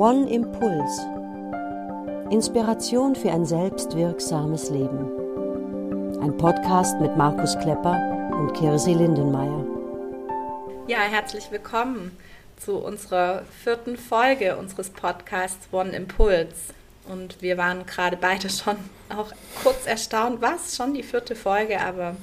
One 0.00 0.30
Impuls. 0.30 0.98
Inspiration 2.30 3.14
für 3.14 3.30
ein 3.30 3.44
selbstwirksames 3.44 4.70
Leben. 4.70 5.10
Ein 6.22 6.34
Podcast 6.38 6.98
mit 7.02 7.18
Markus 7.18 7.54
Klepper 7.58 8.30
und 8.32 8.54
Kirsi 8.54 8.94
Lindenmeier. 8.94 9.66
Ja, 10.86 11.00
herzlich 11.00 11.50
willkommen 11.50 12.16
zu 12.56 12.78
unserer 12.78 13.42
vierten 13.62 13.98
Folge 13.98 14.56
unseres 14.56 14.88
Podcasts 14.88 15.68
One 15.70 15.90
Impuls. 15.90 16.72
Und 17.06 17.42
wir 17.42 17.58
waren 17.58 17.84
gerade 17.84 18.16
beide 18.16 18.48
schon 18.48 18.76
auch 19.14 19.32
kurz 19.62 19.84
erstaunt, 19.84 20.40
was 20.40 20.76
schon 20.76 20.94
die 20.94 21.02
vierte 21.02 21.36
Folge, 21.36 21.78
aber 21.78 22.16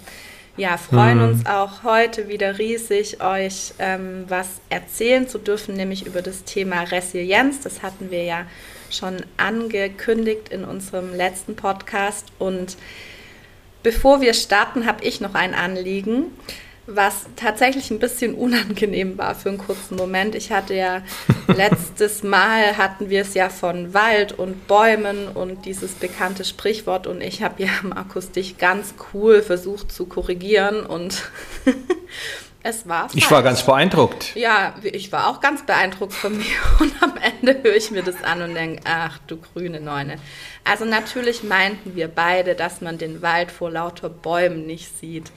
ja, 0.58 0.78
freuen 0.78 1.20
mhm. 1.20 1.24
uns 1.30 1.46
auch 1.46 1.84
heute 1.84 2.28
wieder 2.28 2.58
riesig, 2.58 3.22
euch 3.22 3.74
ähm, 3.80 4.26
was 4.28 4.60
erzählen 4.70 5.28
zu 5.28 5.38
dürfen, 5.38 5.76
nämlich 5.76 6.06
über 6.06 6.22
das 6.22 6.44
Thema 6.44 6.82
Resilienz. 6.82 7.62
Das 7.62 7.84
hatten 7.84 8.12
wir 8.12 8.24
ja 8.24 8.46
schon 8.90 9.18
angekündigt 9.38 10.50
in 10.50 10.64
unserem 10.66 11.14
letzten 11.14 11.56
Podcast. 11.56 12.26
Und 12.40 12.76
bevor 13.84 14.20
wir 14.22 14.34
starten, 14.34 14.86
habe 14.86 15.04
ich 15.04 15.22
noch 15.22 15.36
ein 15.36 15.54
Anliegen 15.54 16.26
was 16.88 17.26
tatsächlich 17.36 17.92
ein 17.92 18.00
bisschen 18.00 18.34
unangenehm 18.34 19.18
war 19.18 19.36
für 19.36 19.50
einen 19.50 19.58
kurzen 19.58 19.98
Moment. 19.98 20.36
Ich 20.36 20.52
hatte 20.52 20.74
ja 20.74 21.02
letztes 21.48 22.24
Mal 22.24 22.78
hatten 22.78 23.10
wir 23.10 23.22
es 23.22 23.34
ja 23.34 23.50
von 23.50 23.94
Wald 23.94 24.32
und 24.32 24.68
Bäumen 24.68 25.28
und 25.28 25.66
dieses 25.66 25.92
bekannte 25.92 26.46
Sprichwort 26.46 27.06
und 27.06 27.22
ich 27.22 27.44
habe 27.44 27.62
ja 27.64 27.70
Markus 27.84 28.32
dich 28.32 28.58
ganz 28.58 28.96
cool 29.14 29.42
versucht 29.44 29.92
zu 29.92 30.06
korrigieren 30.06 30.86
und 30.86 31.30
es 32.64 32.88
war 32.88 33.10
falsch. 33.10 33.16
Ich 33.16 33.30
war 33.30 33.44
ganz 33.44 33.64
beeindruckt. 33.64 34.34
Ja, 34.36 34.74
ich 34.82 35.12
war 35.12 35.28
auch 35.28 35.42
ganz 35.42 35.66
beeindruckt 35.66 36.14
von 36.14 36.38
mir 36.38 36.46
und 36.80 36.94
am 37.04 37.16
Ende 37.18 37.62
höre 37.64 37.76
ich 37.76 37.92
mir 37.92 38.02
das 38.02 38.24
an 38.24 38.42
und 38.42 38.56
denke, 38.56 38.82
ach 38.86 39.20
du 39.28 39.36
grüne 39.36 39.82
Neune. 39.82 40.20
Also 40.64 40.86
natürlich 40.86 41.44
meinten 41.44 41.96
wir 41.96 42.08
beide, 42.08 42.56
dass 42.56 42.80
man 42.80 42.98
den 42.98 43.22
Wald 43.22 43.52
vor 43.52 43.72
lauter 43.72 44.10
Bäumen 44.10 44.66
nicht 44.66 44.98
sieht. 44.98 45.32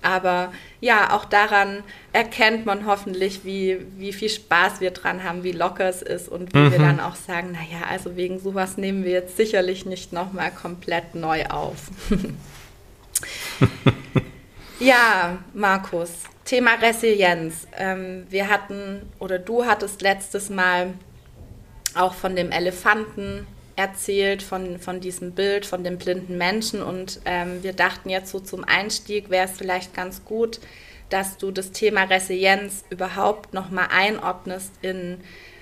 Aber 0.00 0.52
ja, 0.80 1.12
auch 1.12 1.24
daran 1.24 1.82
erkennt 2.12 2.66
man 2.66 2.86
hoffentlich, 2.86 3.44
wie, 3.44 3.78
wie 3.96 4.12
viel 4.12 4.28
Spaß 4.28 4.80
wir 4.80 4.92
dran 4.92 5.24
haben, 5.24 5.42
wie 5.42 5.52
locker 5.52 5.88
es 5.88 6.02
ist 6.02 6.28
und 6.28 6.54
wie 6.54 6.58
mhm. 6.58 6.72
wir 6.72 6.78
dann 6.78 7.00
auch 7.00 7.16
sagen, 7.16 7.52
naja, 7.52 7.86
also 7.88 8.16
wegen 8.16 8.38
sowas 8.38 8.76
nehmen 8.76 9.04
wir 9.04 9.12
jetzt 9.12 9.36
sicherlich 9.36 9.86
nicht 9.86 10.12
nochmal 10.12 10.50
komplett 10.50 11.14
neu 11.14 11.46
auf. 11.46 11.90
ja, 14.78 15.38
Markus, 15.52 16.10
Thema 16.44 16.74
Resilienz. 16.74 17.66
Ähm, 17.76 18.26
wir 18.30 18.48
hatten, 18.48 19.02
oder 19.18 19.38
du 19.38 19.66
hattest 19.66 20.00
letztes 20.00 20.48
Mal 20.48 20.94
auch 21.94 22.14
von 22.14 22.36
dem 22.36 22.52
Elefanten 22.52 23.46
erzählt 23.78 24.42
von, 24.42 24.80
von 24.80 24.98
diesem 24.98 25.32
Bild, 25.32 25.64
von 25.64 25.84
dem 25.84 25.98
blinden 25.98 26.36
Menschen. 26.36 26.82
Und 26.82 27.20
ähm, 27.24 27.62
wir 27.62 27.72
dachten 27.72 28.10
jetzt 28.10 28.30
so 28.30 28.40
zum 28.40 28.64
Einstieg 28.64 29.30
wäre 29.30 29.46
es 29.46 29.56
vielleicht 29.56 29.94
ganz 29.94 30.24
gut, 30.24 30.58
dass 31.10 31.38
du 31.38 31.52
das 31.52 31.70
Thema 31.70 32.02
Resilienz 32.02 32.84
überhaupt 32.90 33.54
nochmal 33.54 33.86
einordnest 33.90 34.72
in 34.82 35.20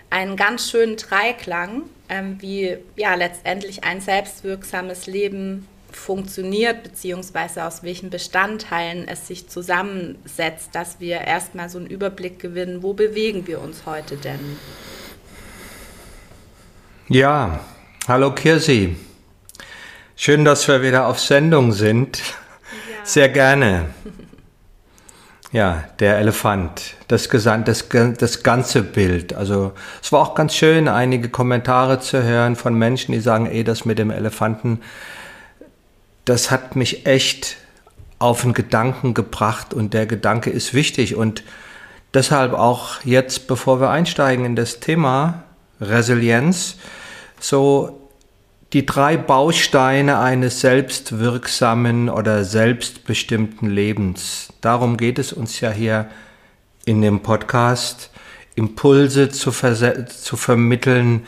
einen 0.09 0.37
ganz 0.37 0.71
schönen 0.71 0.97
Dreiklang, 0.97 1.83
ähm, 2.09 2.39
wie 2.41 2.79
ja 2.97 3.15
letztendlich 3.15 3.85
ein 3.85 4.01
selbstwirksames 4.01 5.07
Leben 5.07 5.69
funktioniert, 5.93 6.85
beziehungsweise 6.85 7.65
aus 7.65 7.83
welchen 7.83 8.09
Bestandteilen 8.09 9.07
es 9.09 9.27
sich 9.27 9.49
zusammensetzt, 9.49 10.75
dass 10.75 11.01
wir 11.01 11.21
erstmal 11.21 11.69
so 11.69 11.79
einen 11.79 11.87
Überblick 11.87 12.39
gewinnen, 12.39 12.83
wo 12.83 12.95
bewegen 12.95 13.47
wir 13.47 13.61
uns 13.61 13.85
heute 13.85 14.17
denn? 14.17 14.59
Ja, 17.09 17.61
Hallo 18.09 18.31
Kirsi. 18.31 18.95
Schön, 20.15 20.45
dass 20.45 20.69
wir 20.69 20.81
wieder 20.81 21.09
auf 21.09 21.19
Sendung 21.19 21.73
sind. 21.73 22.19
Ja. 22.19 22.25
Sehr 23.03 23.29
gerne. 23.29 23.87
Ja, 25.51 25.83
der 25.99 26.19
Elefant, 26.19 26.95
das, 27.09 27.29
das, 27.29 27.89
das 27.89 28.43
ganze 28.45 28.83
Bild. 28.85 29.35
Also 29.35 29.73
es 30.01 30.13
war 30.13 30.21
auch 30.21 30.37
ganz 30.37 30.55
schön, 30.55 30.87
einige 30.87 31.31
Kommentare 31.31 31.99
zu 31.99 32.23
hören 32.23 32.55
von 32.55 32.75
Menschen, 32.79 33.11
die 33.11 33.19
sagen, 33.19 33.47
ey, 33.47 33.65
das 33.65 33.85
mit 33.85 33.99
dem 33.99 34.13
Elefanten, 34.13 34.83
das 36.25 36.53
hat 36.53 36.77
mich 36.77 37.07
echt 37.07 37.57
auf 38.21 38.45
einen 38.45 38.55
Gedanken 38.55 39.15
gebracht 39.15 39.75
und 39.75 39.95
der 39.95 40.07
Gedanke 40.07 40.51
ist 40.51 40.75
wichtig 40.75 41.17
und 41.17 41.43
deshalb 42.15 42.53
auch 42.53 43.01
jetzt, 43.03 43.49
bevor 43.49 43.81
wir 43.81 43.91
einsteigen 43.91 44.45
in 44.45 44.55
das 44.55 44.79
Thema 44.79 45.43
Resilienz, 45.81 46.77
so 47.49 48.01
die 48.73 48.85
drei 48.85 49.17
Bausteine 49.17 50.19
eines 50.19 50.61
selbstwirksamen 50.61 52.09
oder 52.09 52.45
selbstbestimmten 52.45 53.71
Lebens. 53.71 54.53
Darum 54.61 54.97
geht 54.97 55.19
es 55.19 55.33
uns 55.33 55.61
ja 55.61 55.71
hier 55.71 56.11
in 56.85 57.01
dem 57.01 57.21
Podcast, 57.21 58.11
Impulse 58.57 59.29
zu, 59.29 59.51
zu 59.51 60.37
vermitteln, 60.37 61.25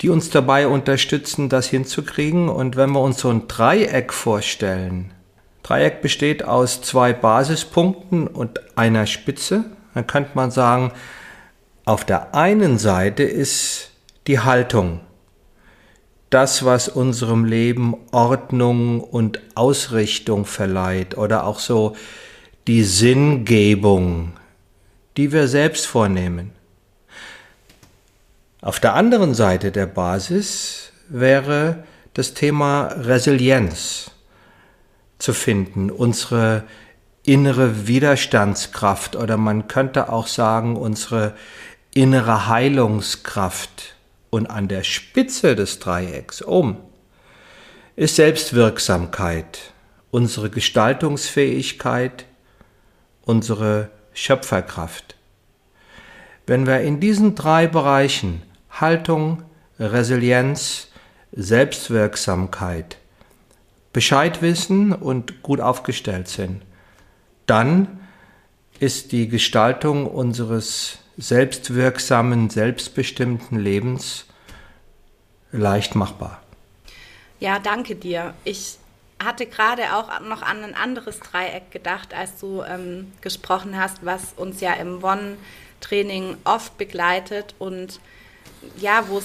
die 0.00 0.10
uns 0.10 0.30
dabei 0.30 0.68
unterstützen, 0.68 1.48
das 1.48 1.66
hinzukriegen. 1.66 2.48
Und 2.48 2.76
wenn 2.76 2.90
wir 2.90 3.00
uns 3.00 3.18
so 3.18 3.30
ein 3.30 3.48
Dreieck 3.48 4.12
vorstellen, 4.12 5.10
Dreieck 5.64 6.00
besteht 6.00 6.44
aus 6.44 6.82
zwei 6.82 7.12
Basispunkten 7.12 8.28
und 8.28 8.60
einer 8.78 9.06
Spitze, 9.06 9.64
dann 9.94 10.06
könnte 10.06 10.30
man 10.34 10.50
sagen, 10.50 10.92
auf 11.84 12.04
der 12.04 12.34
einen 12.34 12.78
Seite 12.78 13.24
ist 13.24 13.90
die 14.28 14.38
Haltung, 14.38 15.00
das, 16.28 16.64
was 16.64 16.88
unserem 16.88 17.46
Leben 17.46 17.96
Ordnung 18.12 19.00
und 19.00 19.40
Ausrichtung 19.54 20.44
verleiht 20.44 21.16
oder 21.16 21.44
auch 21.44 21.58
so 21.58 21.96
die 22.66 22.84
Sinngebung, 22.84 24.34
die 25.16 25.32
wir 25.32 25.48
selbst 25.48 25.86
vornehmen. 25.86 26.52
Auf 28.60 28.80
der 28.80 28.94
anderen 28.94 29.32
Seite 29.32 29.72
der 29.72 29.86
Basis 29.86 30.92
wäre 31.08 31.84
das 32.12 32.34
Thema 32.34 32.88
Resilienz 32.88 34.10
zu 35.18 35.32
finden, 35.32 35.90
unsere 35.90 36.64
innere 37.22 37.86
Widerstandskraft 37.86 39.16
oder 39.16 39.38
man 39.38 39.68
könnte 39.68 40.12
auch 40.12 40.26
sagen 40.26 40.76
unsere 40.76 41.34
innere 41.94 42.46
Heilungskraft 42.48 43.94
und 44.30 44.46
an 44.46 44.68
der 44.68 44.84
Spitze 44.84 45.56
des 45.56 45.78
Dreiecks 45.78 46.42
oben 46.42 46.76
ist 47.96 48.16
Selbstwirksamkeit, 48.16 49.72
unsere 50.10 50.50
Gestaltungsfähigkeit, 50.50 52.26
unsere 53.22 53.90
Schöpferkraft. 54.12 55.16
Wenn 56.46 56.66
wir 56.66 56.80
in 56.80 57.00
diesen 57.00 57.34
drei 57.34 57.66
Bereichen 57.66 58.42
Haltung, 58.70 59.42
Resilienz, 59.78 60.88
Selbstwirksamkeit 61.32 62.98
Bescheid 63.92 64.42
wissen 64.42 64.92
und 64.92 65.42
gut 65.42 65.60
aufgestellt 65.60 66.28
sind, 66.28 66.62
dann 67.46 67.98
ist 68.78 69.12
die 69.12 69.28
Gestaltung 69.28 70.06
unseres 70.06 70.98
selbstwirksamen, 71.18 72.48
selbstbestimmten 72.48 73.58
Lebens 73.58 74.24
leicht 75.50 75.94
machbar. 75.94 76.40
Ja, 77.40 77.58
danke 77.58 77.96
dir. 77.96 78.34
Ich 78.44 78.78
hatte 79.22 79.46
gerade 79.46 79.94
auch 79.94 80.20
noch 80.20 80.42
an 80.42 80.62
ein 80.62 80.74
anderes 80.74 81.18
Dreieck 81.18 81.70
gedacht, 81.72 82.14
als 82.14 82.38
du 82.38 82.62
ähm, 82.62 83.12
gesprochen 83.20 83.76
hast, 83.76 84.04
was 84.04 84.32
uns 84.36 84.60
ja 84.60 84.74
im 84.74 85.02
One-Training 85.02 86.36
oft 86.44 86.78
begleitet 86.78 87.54
und 87.58 88.00
ja, 88.76 89.04
wo 89.08 89.18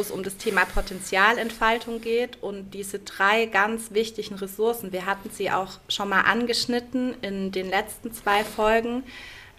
es 0.00 0.10
um 0.10 0.22
das 0.22 0.36
Thema 0.36 0.64
Potenzialentfaltung 0.64 2.00
geht 2.00 2.42
und 2.42 2.70
diese 2.72 2.98
drei 2.98 3.46
ganz 3.46 3.92
wichtigen 3.92 4.36
Ressourcen. 4.36 4.92
Wir 4.92 5.06
hatten 5.06 5.30
sie 5.30 5.50
auch 5.50 5.78
schon 5.88 6.08
mal 6.08 6.22
angeschnitten 6.22 7.14
in 7.22 7.52
den 7.52 7.68
letzten 7.68 8.12
zwei 8.12 8.42
Folgen. 8.42 9.04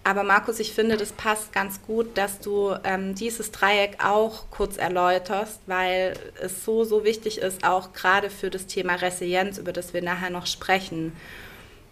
Aber 0.04 0.24
Markus, 0.24 0.58
ich 0.58 0.72
finde, 0.72 0.96
das 0.96 1.12
passt 1.12 1.52
ganz 1.52 1.80
gut, 1.82 2.18
dass 2.18 2.40
du 2.40 2.74
ähm, 2.82 3.14
dieses 3.14 3.52
Dreieck 3.52 4.04
auch 4.04 4.50
kurz 4.50 4.76
erläuterst, 4.76 5.60
weil 5.66 6.14
es 6.40 6.64
so, 6.64 6.82
so 6.82 7.04
wichtig 7.04 7.38
ist, 7.38 7.64
auch 7.64 7.92
gerade 7.92 8.28
für 8.28 8.50
das 8.50 8.66
Thema 8.66 8.96
Resilienz, 8.96 9.58
über 9.58 9.72
das 9.72 9.94
wir 9.94 10.02
nachher 10.02 10.30
noch 10.30 10.46
sprechen. 10.46 11.12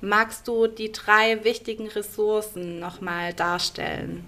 Magst 0.00 0.48
du 0.48 0.66
die 0.66 0.90
drei 0.90 1.44
wichtigen 1.44 1.86
Ressourcen 1.86 2.80
nochmal 2.80 3.32
darstellen? 3.32 4.24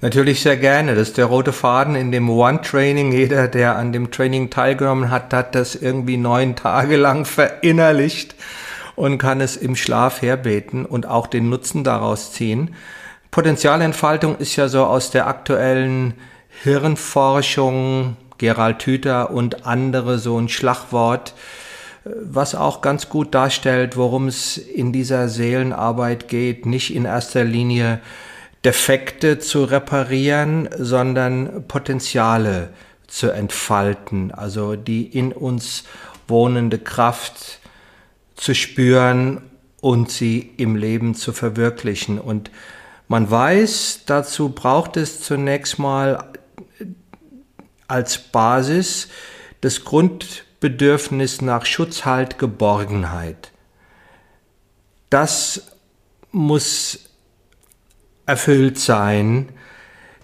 Natürlich 0.00 0.40
sehr 0.40 0.56
gerne. 0.56 0.94
Das 0.94 1.08
ist 1.08 1.18
der 1.18 1.26
rote 1.26 1.52
Faden 1.52 1.94
in 1.94 2.12
dem 2.12 2.30
One-Training. 2.30 3.12
Jeder, 3.12 3.46
der 3.46 3.76
an 3.76 3.92
dem 3.92 4.10
Training 4.10 4.48
teilgenommen 4.48 5.10
hat, 5.10 5.34
hat 5.34 5.54
das 5.54 5.74
irgendwie 5.74 6.16
neun 6.16 6.56
Tage 6.56 6.96
lang 6.96 7.24
verinnerlicht 7.24 8.34
und 8.96 9.18
kann 9.18 9.40
es 9.40 9.56
im 9.56 9.76
Schlaf 9.76 10.22
herbeten 10.22 10.84
und 10.84 11.06
auch 11.06 11.26
den 11.26 11.48
Nutzen 11.48 11.84
daraus 11.84 12.32
ziehen. 12.32 12.74
Potenzialentfaltung 13.30 14.36
ist 14.36 14.56
ja 14.56 14.68
so 14.68 14.84
aus 14.84 15.10
der 15.10 15.26
aktuellen 15.26 16.14
Hirnforschung, 16.62 18.16
Gerald 18.38 18.82
Hüther 18.84 19.30
und 19.30 19.66
andere 19.66 20.18
so 20.18 20.38
ein 20.38 20.48
Schlagwort, 20.48 21.34
was 22.04 22.54
auch 22.54 22.80
ganz 22.80 23.08
gut 23.08 23.34
darstellt, 23.34 23.96
worum 23.96 24.28
es 24.28 24.58
in 24.58 24.92
dieser 24.92 25.28
Seelenarbeit 25.28 26.28
geht. 26.28 26.66
Nicht 26.66 26.94
in 26.94 27.04
erster 27.04 27.44
Linie 27.44 28.00
Defekte 28.64 29.38
zu 29.38 29.64
reparieren, 29.64 30.68
sondern 30.76 31.64
Potenziale 31.68 32.70
zu 33.06 33.30
entfalten, 33.30 34.32
also 34.32 34.76
die 34.76 35.04
in 35.06 35.32
uns 35.32 35.84
wohnende 36.28 36.78
Kraft 36.78 37.60
zu 38.34 38.54
spüren 38.54 39.42
und 39.80 40.10
sie 40.10 40.52
im 40.56 40.76
Leben 40.76 41.14
zu 41.14 41.32
verwirklichen. 41.32 42.18
Und 42.18 42.50
man 43.08 43.30
weiß, 43.30 44.02
dazu 44.06 44.50
braucht 44.50 44.96
es 44.96 45.20
zunächst 45.20 45.78
mal 45.78 46.32
als 47.88 48.18
Basis 48.18 49.08
das 49.60 49.84
Grundbedürfnis 49.84 51.42
nach 51.42 51.66
Schutz, 51.66 52.04
Halt, 52.04 52.38
Geborgenheit. 52.38 53.52
Das 55.10 55.72
muss 56.30 57.10
erfüllt 58.24 58.78
sein, 58.78 59.50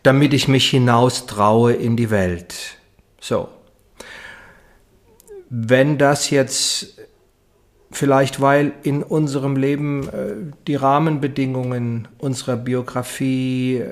damit 0.03 0.33
ich 0.33 0.49
mich 0.49 0.71
hinaus 0.71 1.27
traue 1.27 1.75
in 1.75 1.97
die 1.97 2.11
Welt. 2.11 2.55
So. 3.21 3.49
Wenn 5.51 5.99
das 5.99 6.31
jetzt 6.31 6.99
vielleicht, 7.91 8.41
weil 8.41 8.73
in 8.83 9.03
unserem 9.03 9.57
Leben 9.57 10.09
äh, 10.09 10.53
die 10.67 10.77
Rahmenbedingungen 10.77 12.09
unserer 12.19 12.57
Biografie, 12.57 13.83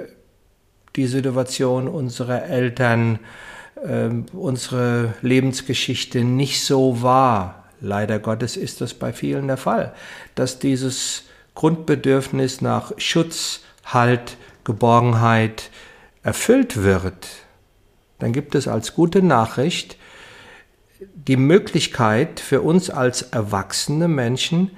die 0.96 1.06
Situation 1.06 1.88
unserer 1.88 2.44
Eltern, 2.44 3.19
äh, 3.82 4.08
unsere 4.32 5.14
Lebensgeschichte 5.22 6.25
nicht 6.25 6.62
so 6.62 7.02
war, 7.02 7.64
leider 7.81 8.19
Gottes 8.19 8.56
ist 8.56 8.81
das 8.81 8.94
bei 8.94 9.12
vielen 9.12 9.48
der 9.48 9.56
Fall, 9.56 9.94
dass 10.34 10.58
dieses 10.58 11.25
Grundbedürfnis 11.54 12.60
nach 12.60 12.93
Schutz, 12.98 13.62
Halt, 13.84 14.37
Geborgenheit 14.64 15.70
erfüllt 16.25 16.82
wird, 16.82 17.28
dann 18.19 18.32
gibt 18.32 18.56
es 18.56 18.66
als 18.66 18.94
gute 18.94 19.22
Nachricht 19.22 19.96
die 21.00 21.37
Möglichkeit 21.37 22.40
für 22.40 22.62
uns 22.62 22.90
als 22.90 23.22
erwachsene 23.22 24.08
Menschen 24.08 24.70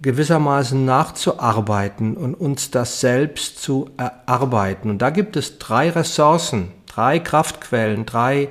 gewissermaßen 0.00 0.84
nachzuarbeiten 0.84 2.16
und 2.16 2.34
uns 2.34 2.70
das 2.70 3.00
selbst 3.00 3.60
zu 3.60 3.90
erarbeiten. 3.96 4.90
Und 4.90 4.98
da 4.98 5.10
gibt 5.10 5.36
es 5.36 5.58
drei 5.58 5.90
Ressourcen, 5.90 6.72
drei 6.86 7.18
Kraftquellen, 7.18 8.06
drei 8.06 8.48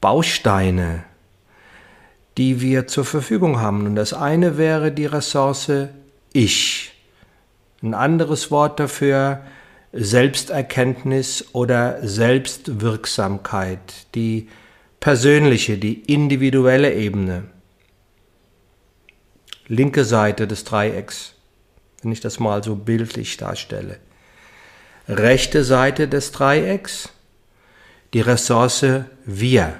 Bausteine, 0.00 1.04
die 2.36 2.60
wir 2.60 2.86
zur 2.86 3.04
Verfügung 3.04 3.60
haben. 3.60 3.86
Und 3.86 3.96
das 3.96 4.12
eine 4.12 4.56
wäre 4.56 4.92
die 4.92 5.06
Ressource 5.06 5.88
Ich. 6.32 6.92
Ein 7.82 7.94
anderes 7.94 8.50
Wort 8.50 8.78
dafür 8.78 9.40
Selbsterkenntnis 9.92 11.46
oder 11.52 11.98
Selbstwirksamkeit, 12.06 13.80
die 14.14 14.48
persönliche, 15.00 15.78
die 15.78 16.00
individuelle 16.12 16.94
Ebene. 16.94 17.44
Linke 19.66 20.04
Seite 20.04 20.46
des 20.46 20.64
Dreiecks, 20.64 21.34
wenn 22.02 22.12
ich 22.12 22.20
das 22.20 22.40
mal 22.40 22.64
so 22.64 22.74
bildlich 22.74 23.36
darstelle. 23.36 23.98
Rechte 25.08 25.64
Seite 25.64 26.08
des 26.08 26.32
Dreiecks, 26.32 27.10
die 28.14 28.20
Ressource 28.20 28.84
wir. 29.24 29.74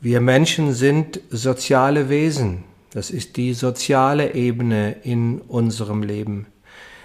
Wir 0.00 0.20
Menschen 0.20 0.72
sind 0.72 1.20
soziale 1.30 2.08
Wesen. 2.08 2.64
Das 2.92 3.10
ist 3.10 3.36
die 3.36 3.54
soziale 3.54 4.34
Ebene 4.34 4.96
in 5.02 5.40
unserem 5.40 6.02
Leben. 6.02 6.46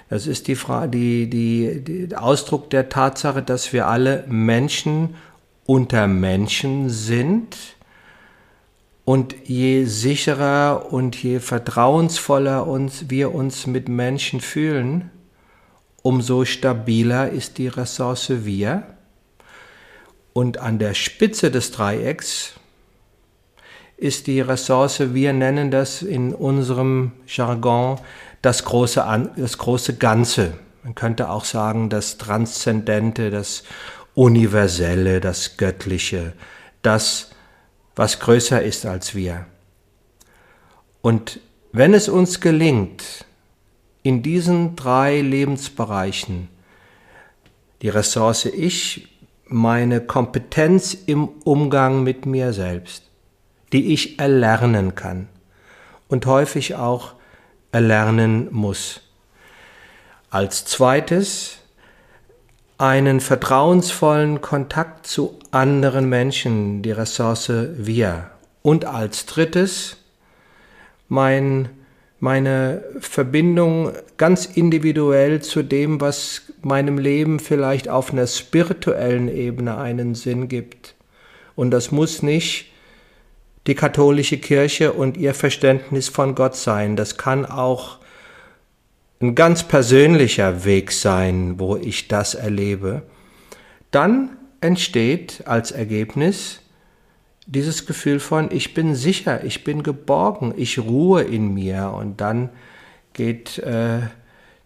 Das 0.10 0.28
ist 0.28 0.48
die, 0.48 0.58
die, 0.88 1.30
die, 1.30 2.08
der 2.08 2.24
Ausdruck 2.24 2.70
der 2.70 2.90
Tatsache, 2.90 3.42
dass 3.42 3.74
wir 3.74 3.88
alle 3.88 4.26
Menschen 4.28 5.16
unter 5.66 6.08
Menschen 6.08 6.90
sind. 6.90 7.58
Und 9.06 9.36
je 9.44 9.84
sicherer 9.86 10.92
und 10.92 11.16
je 11.22 11.40
vertrauensvoller 11.40 12.68
uns, 12.68 13.10
wir 13.10 13.36
uns 13.36 13.68
mit 13.68 13.90
Menschen 13.90 14.40
fühlen, 14.40 15.12
umso 16.02 16.46
stabiler 16.46 17.30
ist 17.30 17.58
die 17.58 17.68
Ressource 17.68 18.46
wir. 18.46 18.84
Und 20.32 20.58
an 20.58 20.80
der 20.80 20.94
Spitze 20.94 21.52
des 21.52 21.72
Dreiecks 21.72 22.54
ist 23.98 24.28
die 24.28 24.42
Ressource, 24.42 25.14
wir 25.14 25.34
nennen 25.34 25.70
das 25.70 26.02
in 26.02 26.34
unserem 26.34 27.12
Jargon 27.28 28.00
das 28.42 28.66
große, 28.66 29.32
das 29.38 29.58
große 29.58 29.96
Ganze. 29.96 30.54
Man 30.84 30.96
könnte 30.96 31.30
auch 31.30 31.46
sagen, 31.46 31.90
das 31.90 32.18
Transzendente, 32.18 33.32
das 33.32 33.64
Universelle, 34.16 35.20
das 35.20 35.58
Göttliche, 35.58 36.34
das, 36.82 37.32
was 37.96 38.20
größer 38.20 38.62
ist 38.62 38.86
als 38.86 39.16
wir. 39.16 39.46
Und 41.02 41.40
wenn 41.72 41.94
es 41.94 42.10
uns 42.10 42.40
gelingt, 42.40 43.26
in 44.04 44.22
diesen 44.22 44.76
drei 44.76 45.22
Lebensbereichen 45.22 46.50
die 47.82 47.90
Ressource 47.90 48.46
Ich, 48.46 49.10
meine 49.46 50.02
Kompetenz 50.02 50.94
im 50.94 51.28
Umgang 51.44 52.04
mit 52.04 52.26
mir 52.26 52.54
selbst, 52.54 53.04
die 53.72 53.94
ich 53.94 54.20
erlernen 54.20 54.96
kann 54.96 55.28
und 56.08 56.26
häufig 56.26 56.76
auch 56.76 57.14
erlernen 57.72 58.48
muss. 58.52 59.02
Als 60.30 60.66
zweites 60.66 61.60
einen 62.84 63.22
vertrauensvollen 63.22 64.42
Kontakt 64.42 65.08
zu 65.08 65.40
anderen 65.52 66.10
Menschen, 66.10 66.82
die 66.82 66.92
Ressource 66.92 67.50
wir. 67.78 68.30
Und 68.62 68.84
als 68.84 69.26
drittes 69.26 69.96
mein, 71.08 71.70
meine 72.20 72.84
Verbindung 73.00 73.94
ganz 74.18 74.46
individuell 74.48 75.42
zu 75.42 75.64
dem, 75.64 76.02
was 76.02 76.42
meinem 76.62 76.98
Leben 76.98 77.40
vielleicht 77.40 77.88
auf 77.88 78.12
einer 78.12 78.28
spirituellen 78.28 79.30
Ebene 79.30 79.78
einen 79.78 80.14
Sinn 80.14 80.50
gibt. 80.50 80.96
Und 81.56 81.72
das 81.72 81.90
muss 81.94 82.22
nicht 82.22 82.66
die 83.66 83.76
katholische 83.76 84.40
Kirche 84.40 84.92
und 84.92 85.16
ihr 85.16 85.34
Verständnis 85.34 86.10
von 86.10 86.36
Gott 86.36 86.58
sein. 86.58 86.98
Das 86.98 87.16
kann 87.18 87.46
auch 87.46 88.00
ein 89.24 89.36
ganz 89.36 89.64
persönlicher 89.64 90.66
Weg 90.66 90.92
sein, 90.92 91.58
wo 91.58 91.78
ich 91.78 92.10
das 92.10 92.36
erlebe, 92.36 93.04
dann 93.90 94.38
entsteht 94.60 95.44
als 95.46 95.72
Ergebnis 95.72 96.60
dieses 97.46 97.86
Gefühl 97.86 98.20
von, 98.20 98.50
ich 98.52 98.74
bin 98.74 98.96
sicher, 98.96 99.44
ich 99.44 99.64
bin 99.64 99.82
geborgen, 99.82 100.54
ich 100.58 100.80
ruhe 100.80 101.22
in 101.22 101.54
mir 101.54 101.94
und 101.98 102.20
dann 102.20 102.50
geht 103.14 103.60
äh, 103.60 104.02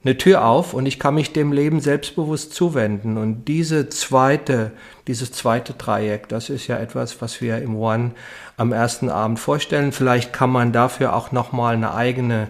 eine 0.03 0.17
Tür 0.17 0.45
auf 0.45 0.73
und 0.73 0.85
ich 0.85 0.99
kann 0.99 1.15
mich 1.15 1.33
dem 1.33 1.51
Leben 1.51 1.79
selbstbewusst 1.79 2.53
zuwenden. 2.53 3.17
Und 3.17 3.45
diese 3.45 3.89
zweite, 3.89 4.71
dieses 5.07 5.31
zweite 5.31 5.73
Dreieck, 5.73 6.29
das 6.29 6.49
ist 6.49 6.67
ja 6.67 6.77
etwas, 6.77 7.21
was 7.21 7.41
wir 7.41 7.57
im 7.59 7.75
One 7.75 8.11
am 8.57 8.71
ersten 8.71 9.09
Abend 9.09 9.39
vorstellen. 9.39 9.91
Vielleicht 9.91 10.33
kann 10.33 10.49
man 10.49 10.71
dafür 10.71 11.15
auch 11.15 11.31
nochmal 11.31 11.75
eine 11.75 11.93
eigene 11.93 12.47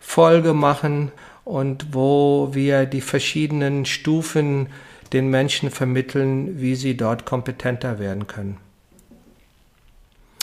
Folge 0.00 0.54
machen 0.54 1.12
und 1.46 1.94
wo 1.94 2.50
wir 2.54 2.86
die 2.86 3.00
verschiedenen 3.00 3.86
Stufen 3.86 4.66
den 5.12 5.30
Menschen 5.30 5.70
vermitteln, 5.70 6.60
wie 6.60 6.74
sie 6.74 6.96
dort 6.96 7.24
kompetenter 7.24 8.00
werden 8.00 8.26
können. 8.26 8.56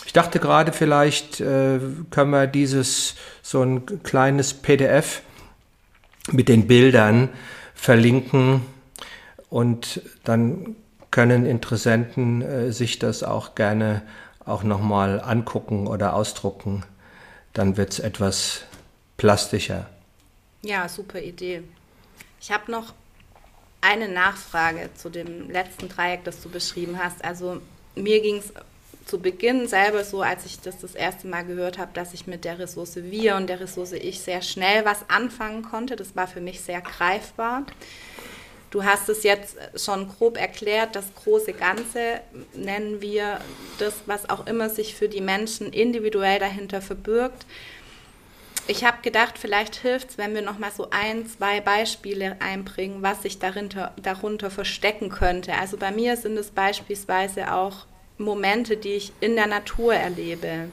Ich 0.05 0.13
dachte 0.13 0.39
gerade, 0.39 0.71
vielleicht 0.71 1.41
äh, 1.41 1.79
können 2.09 2.31
wir 2.31 2.47
dieses 2.47 3.15
so 3.41 3.61
ein 3.61 4.01
kleines 4.03 4.53
PDF 4.53 5.23
mit 6.31 6.47
den 6.47 6.67
Bildern 6.67 7.27
verlinken 7.75 8.61
und 9.49 10.01
dann 10.23 10.77
können 11.11 11.45
Interessenten 11.45 12.41
äh, 12.41 12.71
sich 12.71 12.97
das 12.97 13.23
auch 13.23 13.55
gerne 13.55 14.03
auch 14.45 14.63
nochmal 14.63 15.19
angucken 15.19 15.85
oder 15.87 16.13
ausdrucken. 16.13 16.85
Dann 17.51 17.75
wird 17.75 17.91
es 17.91 17.99
etwas 17.99 18.61
plastischer. 19.17 19.89
Ja, 20.65 20.87
super 20.87 21.21
Idee. 21.21 21.61
Ich 22.39 22.51
habe 22.51 22.71
noch 22.71 22.93
eine 23.81 24.07
Nachfrage 24.07 24.89
zu 24.95 25.09
dem 25.09 25.49
letzten 25.49 25.89
Dreieck, 25.89 26.23
das 26.23 26.41
du 26.41 26.49
beschrieben 26.49 26.97
hast. 27.03 27.23
Also 27.23 27.61
mir 27.95 28.21
ging 28.21 28.37
es 28.37 28.53
zu 29.05 29.19
Beginn 29.19 29.67
selber 29.67 30.05
so, 30.05 30.21
als 30.21 30.45
ich 30.45 30.61
das 30.61 30.79
das 30.79 30.95
erste 30.95 31.27
Mal 31.27 31.43
gehört 31.43 31.77
habe, 31.77 31.91
dass 31.93 32.13
ich 32.13 32.27
mit 32.27 32.45
der 32.45 32.59
Ressource 32.59 32.95
wir 32.95 33.35
und 33.35 33.47
der 33.47 33.59
Ressource 33.59 33.91
ich 33.91 34.21
sehr 34.21 34.41
schnell 34.41 34.85
was 34.85 35.09
anfangen 35.09 35.63
konnte. 35.63 35.97
Das 35.97 36.15
war 36.15 36.27
für 36.27 36.39
mich 36.39 36.61
sehr 36.61 36.79
greifbar. 36.79 37.65
Du 38.71 38.85
hast 38.85 39.09
es 39.09 39.23
jetzt 39.23 39.57
schon 39.75 40.07
grob 40.07 40.37
erklärt, 40.37 40.95
das 40.95 41.13
große 41.13 41.51
Ganze 41.51 42.21
nennen 42.55 43.01
wir 43.01 43.41
das, 43.79 43.93
was 44.05 44.29
auch 44.29 44.47
immer 44.47 44.69
sich 44.69 44.95
für 44.95 45.09
die 45.09 45.21
Menschen 45.21 45.73
individuell 45.73 46.39
dahinter 46.39 46.81
verbirgt. 46.81 47.45
Ich 48.65 48.85
habe 48.85 49.01
gedacht, 49.01 49.37
vielleicht 49.37 49.75
hilft 49.75 50.11
es, 50.11 50.17
wenn 50.17 50.33
wir 50.33 50.41
noch 50.41 50.57
mal 50.57 50.71
so 50.71 50.89
ein, 50.89 51.27
zwei 51.27 51.59
Beispiele 51.59 52.37
einbringen, 52.39 53.01
was 53.01 53.23
sich 53.23 53.37
darunter, 53.39 53.93
darunter 54.01 54.49
verstecken 54.49 55.09
könnte. 55.09 55.53
Also 55.53 55.77
bei 55.77 55.91
mir 55.91 56.15
sind 56.15 56.37
es 56.37 56.51
beispielsweise 56.51 57.53
auch 57.53 57.85
Momente, 58.17 58.77
die 58.77 58.93
ich 58.93 59.11
in 59.19 59.35
der 59.35 59.47
Natur 59.47 59.93
erlebe 59.95 60.69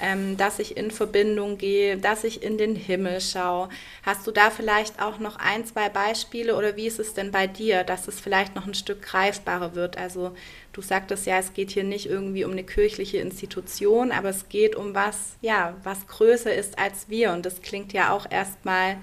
ähm, 0.00 0.36
dass 0.36 0.58
ich 0.58 0.76
in 0.76 0.90
Verbindung 0.90 1.58
gehe, 1.58 1.96
dass 1.96 2.24
ich 2.24 2.42
in 2.42 2.58
den 2.58 2.76
Himmel 2.76 3.20
schaue. 3.20 3.68
Hast 4.02 4.26
du 4.26 4.30
da 4.30 4.50
vielleicht 4.50 5.00
auch 5.00 5.18
noch 5.18 5.36
ein, 5.36 5.64
zwei 5.64 5.88
Beispiele 5.88 6.56
oder 6.56 6.76
wie 6.76 6.86
ist 6.86 6.98
es 6.98 7.14
denn 7.14 7.30
bei 7.30 7.46
dir, 7.46 7.84
dass 7.84 8.08
es 8.08 8.20
vielleicht 8.20 8.54
noch 8.54 8.66
ein 8.66 8.74
Stück 8.74 9.02
greifbarer 9.02 9.74
wird? 9.74 9.96
Also 9.96 10.34
du 10.74 10.82
sagtest 10.82 11.24
ja, 11.26 11.38
es 11.38 11.54
geht 11.54 11.70
hier 11.70 11.84
nicht 11.84 12.06
irgendwie 12.06 12.44
um 12.44 12.52
eine 12.52 12.64
kirchliche 12.64 13.18
Institution, 13.18 14.12
aber 14.12 14.28
es 14.28 14.48
geht 14.48 14.76
um 14.76 14.94
was, 14.94 15.36
ja, 15.40 15.76
was 15.84 16.06
größer 16.06 16.52
ist 16.52 16.78
als 16.78 17.08
wir 17.08 17.32
und 17.32 17.46
das 17.46 17.62
klingt 17.62 17.92
ja 17.92 18.12
auch 18.12 18.30
erstmal 18.30 18.96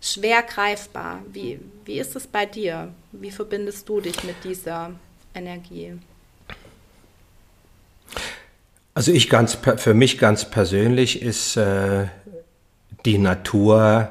schwer 0.00 0.42
greifbar. 0.42 1.22
Wie, 1.30 1.60
wie 1.84 2.00
ist 2.00 2.16
es 2.16 2.26
bei 2.26 2.46
dir? 2.46 2.92
Wie 3.12 3.30
verbindest 3.30 3.88
du 3.88 4.00
dich 4.00 4.24
mit 4.24 4.36
dieser 4.42 4.92
Energie? 5.34 5.92
Also 8.94 9.12
ich 9.12 9.30
ganz 9.30 9.58
für 9.76 9.94
mich 9.94 10.18
ganz 10.18 10.50
persönlich 10.50 11.22
ist 11.22 11.56
äh, 11.56 12.06
die 13.04 13.18
Natur 13.18 14.10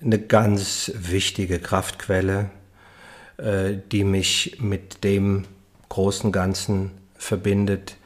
eine 0.00 0.18
ganz 0.18 0.92
wichtige 0.94 1.58
Kraftquelle, 1.58 2.50
äh, 3.36 3.74
die 3.90 4.04
mich 4.04 4.56
mit 4.60 5.04
dem 5.04 5.44
großen 5.92 6.32
Ganzen 6.32 6.90
verbindet. 7.18 7.98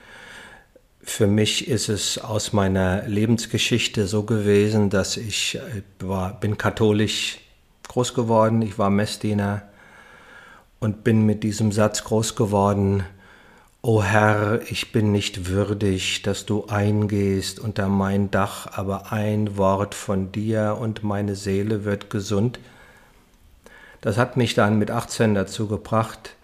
Für 1.03 1.29
mich 1.29 1.69
ist 1.69 1.89
es 1.89 2.19
aus 2.19 2.53
meiner 2.53 3.07
Lebensgeschichte 3.07 4.09
so 4.09 4.25
gewesen, 4.25 4.91
dass 4.91 5.17
ich 5.17 5.55
äh, 5.55 5.83
war, 6.05 6.41
bin 6.41 6.59
katholisch 6.59 7.39
groß 7.87 8.15
geworden, 8.15 8.61
ich 8.63 8.77
war 8.77 8.91
Messdiener 8.91 9.63
und 10.81 11.05
bin 11.05 11.25
mit 11.27 11.45
diesem 11.45 11.71
Satz 11.71 12.03
groß 12.03 12.35
geworden, 12.35 13.05
O 13.83 14.03
Herr, 14.03 14.63
ich 14.69 14.91
bin 14.91 15.13
nicht 15.13 15.47
würdig, 15.47 16.23
dass 16.23 16.45
du 16.45 16.67
eingehst 16.67 17.61
unter 17.61 17.87
mein 17.87 18.33
Dach, 18.33 18.67
aber 18.73 19.13
ein 19.13 19.57
Wort 19.59 19.95
von 19.95 20.33
dir 20.33 20.77
und 20.81 21.05
meine 21.05 21.37
Seele 21.37 21.85
wird 21.85 22.11
gesund. 22.11 22.59
Das 24.01 24.17
hat 24.17 24.37
mich 24.37 24.55
dann 24.55 24.77
mit 24.77 24.91
18 24.91 25.37
dazu 25.37 25.69
gebracht, 25.69 26.35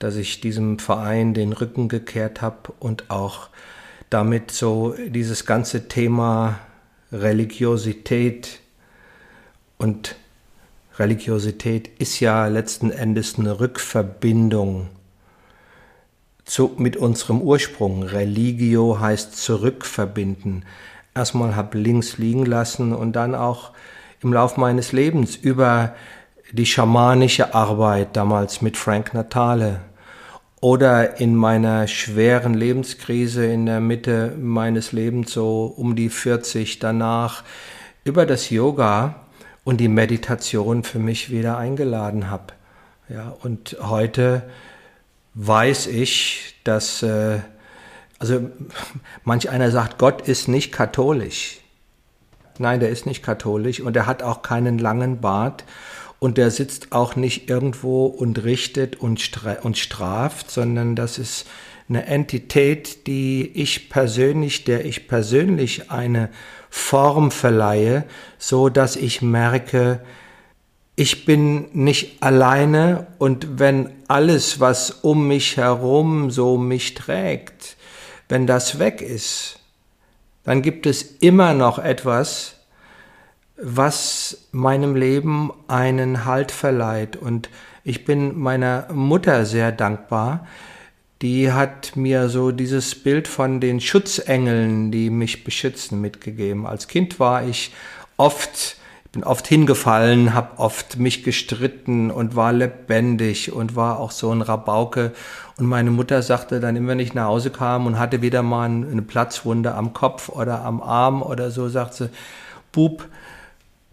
dass 0.00 0.16
ich 0.16 0.40
diesem 0.40 0.80
Verein 0.80 1.34
den 1.34 1.52
Rücken 1.52 1.88
gekehrt 1.88 2.42
habe 2.42 2.72
und 2.80 3.10
auch 3.10 3.48
damit 4.08 4.50
so 4.50 4.96
dieses 5.06 5.46
ganze 5.46 5.86
Thema 5.86 6.58
Religiosität 7.12 8.60
und 9.78 10.16
Religiosität 10.98 11.88
ist 11.98 12.18
ja 12.18 12.46
letzten 12.46 12.90
Endes 12.90 13.38
eine 13.38 13.60
Rückverbindung 13.60 14.88
zu, 16.44 16.72
mit 16.78 16.96
unserem 16.96 17.40
Ursprung. 17.42 18.02
Religio 18.02 19.00
heißt 19.00 19.36
zurückverbinden. 19.36 20.64
Erstmal 21.14 21.56
habe 21.56 21.78
links 21.78 22.18
liegen 22.18 22.46
lassen 22.46 22.94
und 22.94 23.12
dann 23.12 23.34
auch 23.34 23.72
im 24.22 24.32
Lauf 24.32 24.56
meines 24.56 24.92
Lebens 24.92 25.36
über 25.36 25.94
die 26.52 26.66
schamanische 26.66 27.54
Arbeit 27.54 28.16
damals 28.16 28.60
mit 28.60 28.76
Frank 28.76 29.14
Natale 29.14 29.80
oder 30.60 31.20
in 31.20 31.34
meiner 31.34 31.88
schweren 31.88 32.54
Lebenskrise 32.54 33.46
in 33.46 33.66
der 33.66 33.80
Mitte 33.80 34.34
meines 34.38 34.92
Lebens 34.92 35.32
so 35.32 35.64
um 35.64 35.96
die 35.96 36.10
40 36.10 36.78
danach 36.78 37.44
über 38.04 38.26
das 38.26 38.50
Yoga 38.50 39.26
und 39.64 39.78
die 39.78 39.88
Meditation 39.88 40.84
für 40.84 40.98
mich 40.98 41.30
wieder 41.30 41.56
eingeladen 41.56 42.30
habe. 42.30 42.52
Ja, 43.08 43.34
und 43.42 43.76
heute 43.80 44.42
weiß 45.34 45.86
ich, 45.88 46.54
dass, 46.64 47.02
äh, 47.02 47.38
also 48.18 48.50
manch 49.24 49.48
einer 49.48 49.70
sagt, 49.70 49.98
Gott 49.98 50.28
ist 50.28 50.48
nicht 50.48 50.72
katholisch. 50.72 51.60
Nein, 52.58 52.80
der 52.80 52.90
ist 52.90 53.06
nicht 53.06 53.22
katholisch 53.22 53.80
und 53.80 53.96
er 53.96 54.06
hat 54.06 54.22
auch 54.22 54.42
keinen 54.42 54.78
langen 54.78 55.20
Bart 55.22 55.64
und 56.20 56.38
der 56.38 56.52
sitzt 56.52 56.92
auch 56.92 57.16
nicht 57.16 57.50
irgendwo 57.50 58.06
und 58.06 58.44
richtet 58.44 59.00
und, 59.00 59.28
und 59.62 59.78
straft, 59.78 60.50
sondern 60.50 60.94
das 60.94 61.18
ist 61.18 61.46
eine 61.88 62.06
Entität, 62.06 63.08
die 63.08 63.50
ich 63.54 63.88
persönlich, 63.88 64.62
der 64.64 64.84
ich 64.84 65.08
persönlich 65.08 65.90
eine 65.90 66.28
Form 66.68 67.32
verleihe, 67.32 68.04
so 68.38 68.68
dass 68.68 68.94
ich 68.94 69.22
merke, 69.22 70.00
ich 70.94 71.24
bin 71.24 71.68
nicht 71.72 72.22
alleine 72.22 73.06
und 73.18 73.58
wenn 73.58 73.90
alles, 74.06 74.60
was 74.60 74.90
um 74.90 75.26
mich 75.26 75.56
herum 75.56 76.30
so 76.30 76.58
mich 76.58 76.94
trägt, 76.94 77.76
wenn 78.28 78.46
das 78.46 78.78
weg 78.78 79.00
ist, 79.00 79.58
dann 80.44 80.60
gibt 80.60 80.86
es 80.86 81.02
immer 81.02 81.54
noch 81.54 81.78
etwas, 81.78 82.59
was 83.62 84.48
meinem 84.52 84.94
Leben 84.96 85.52
einen 85.68 86.24
Halt 86.24 86.50
verleiht. 86.50 87.16
Und 87.16 87.48
ich 87.84 88.04
bin 88.04 88.38
meiner 88.38 88.86
Mutter 88.92 89.44
sehr 89.44 89.72
dankbar. 89.72 90.46
Die 91.22 91.52
hat 91.52 91.96
mir 91.96 92.28
so 92.28 92.50
dieses 92.50 92.94
Bild 92.94 93.28
von 93.28 93.60
den 93.60 93.80
Schutzengeln, 93.80 94.90
die 94.90 95.10
mich 95.10 95.44
beschützen, 95.44 96.00
mitgegeben. 96.00 96.66
Als 96.66 96.88
Kind 96.88 97.20
war 97.20 97.46
ich 97.46 97.72
oft 98.16 98.76
bin 99.12 99.24
oft 99.24 99.46
hingefallen, 99.48 100.34
habe 100.34 100.58
oft 100.58 100.98
mich 100.98 101.24
gestritten 101.24 102.12
und 102.12 102.36
war 102.36 102.52
lebendig 102.52 103.52
und 103.52 103.74
war 103.74 103.98
auch 103.98 104.12
so 104.12 104.30
ein 104.30 104.40
Rabauke. 104.40 105.12
Und 105.58 105.66
meine 105.66 105.90
Mutter 105.90 106.22
sagte 106.22 106.60
dann 106.60 106.76
immer, 106.76 106.90
wenn 106.90 107.00
ich 107.00 107.12
nach 107.12 107.24
Hause 107.24 107.50
kam 107.50 107.86
und 107.86 107.98
hatte 107.98 108.22
wieder 108.22 108.42
mal 108.42 108.66
eine 108.66 109.02
Platzwunde 109.02 109.74
am 109.74 109.92
Kopf 109.92 110.28
oder 110.28 110.64
am 110.64 110.80
Arm 110.80 111.22
oder 111.22 111.50
so, 111.50 111.68
sagte 111.68 112.04
sie, 112.04 112.10
Bub, 112.70 113.08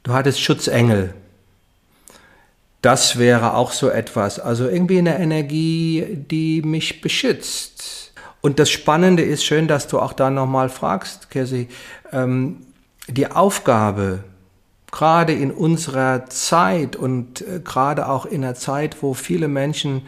du 0.07 0.13
hattest 0.13 0.41
Schutzengel. 0.41 1.13
Das 2.81 3.19
wäre 3.19 3.55
auch 3.55 3.71
so 3.71 3.89
etwas, 3.89 4.39
also 4.39 4.67
irgendwie 4.69 4.99
eine 4.99 5.19
Energie, 5.19 6.05
die 6.09 6.61
mich 6.61 7.01
beschützt. 7.01 8.13
Und 8.39 8.59
das 8.59 8.69
Spannende 8.69 9.23
ist 9.23 9.43
schön, 9.43 9.67
dass 9.67 9.87
du 9.87 9.99
auch 9.99 10.13
da 10.13 10.29
nochmal 10.29 10.69
fragst, 10.69 11.29
Kersi, 11.29 11.67
ähm, 12.13 12.67
die 13.07 13.29
Aufgabe, 13.29 14.23
gerade 14.91 15.33
in 15.33 15.51
unserer 15.51 16.27
Zeit 16.27 16.95
und 16.95 17.41
äh, 17.41 17.59
gerade 17.61 18.07
auch 18.07 18.25
in 18.25 18.43
einer 18.43 18.55
Zeit, 18.55 18.97
wo 19.01 19.13
viele 19.13 19.49
Menschen, 19.49 20.03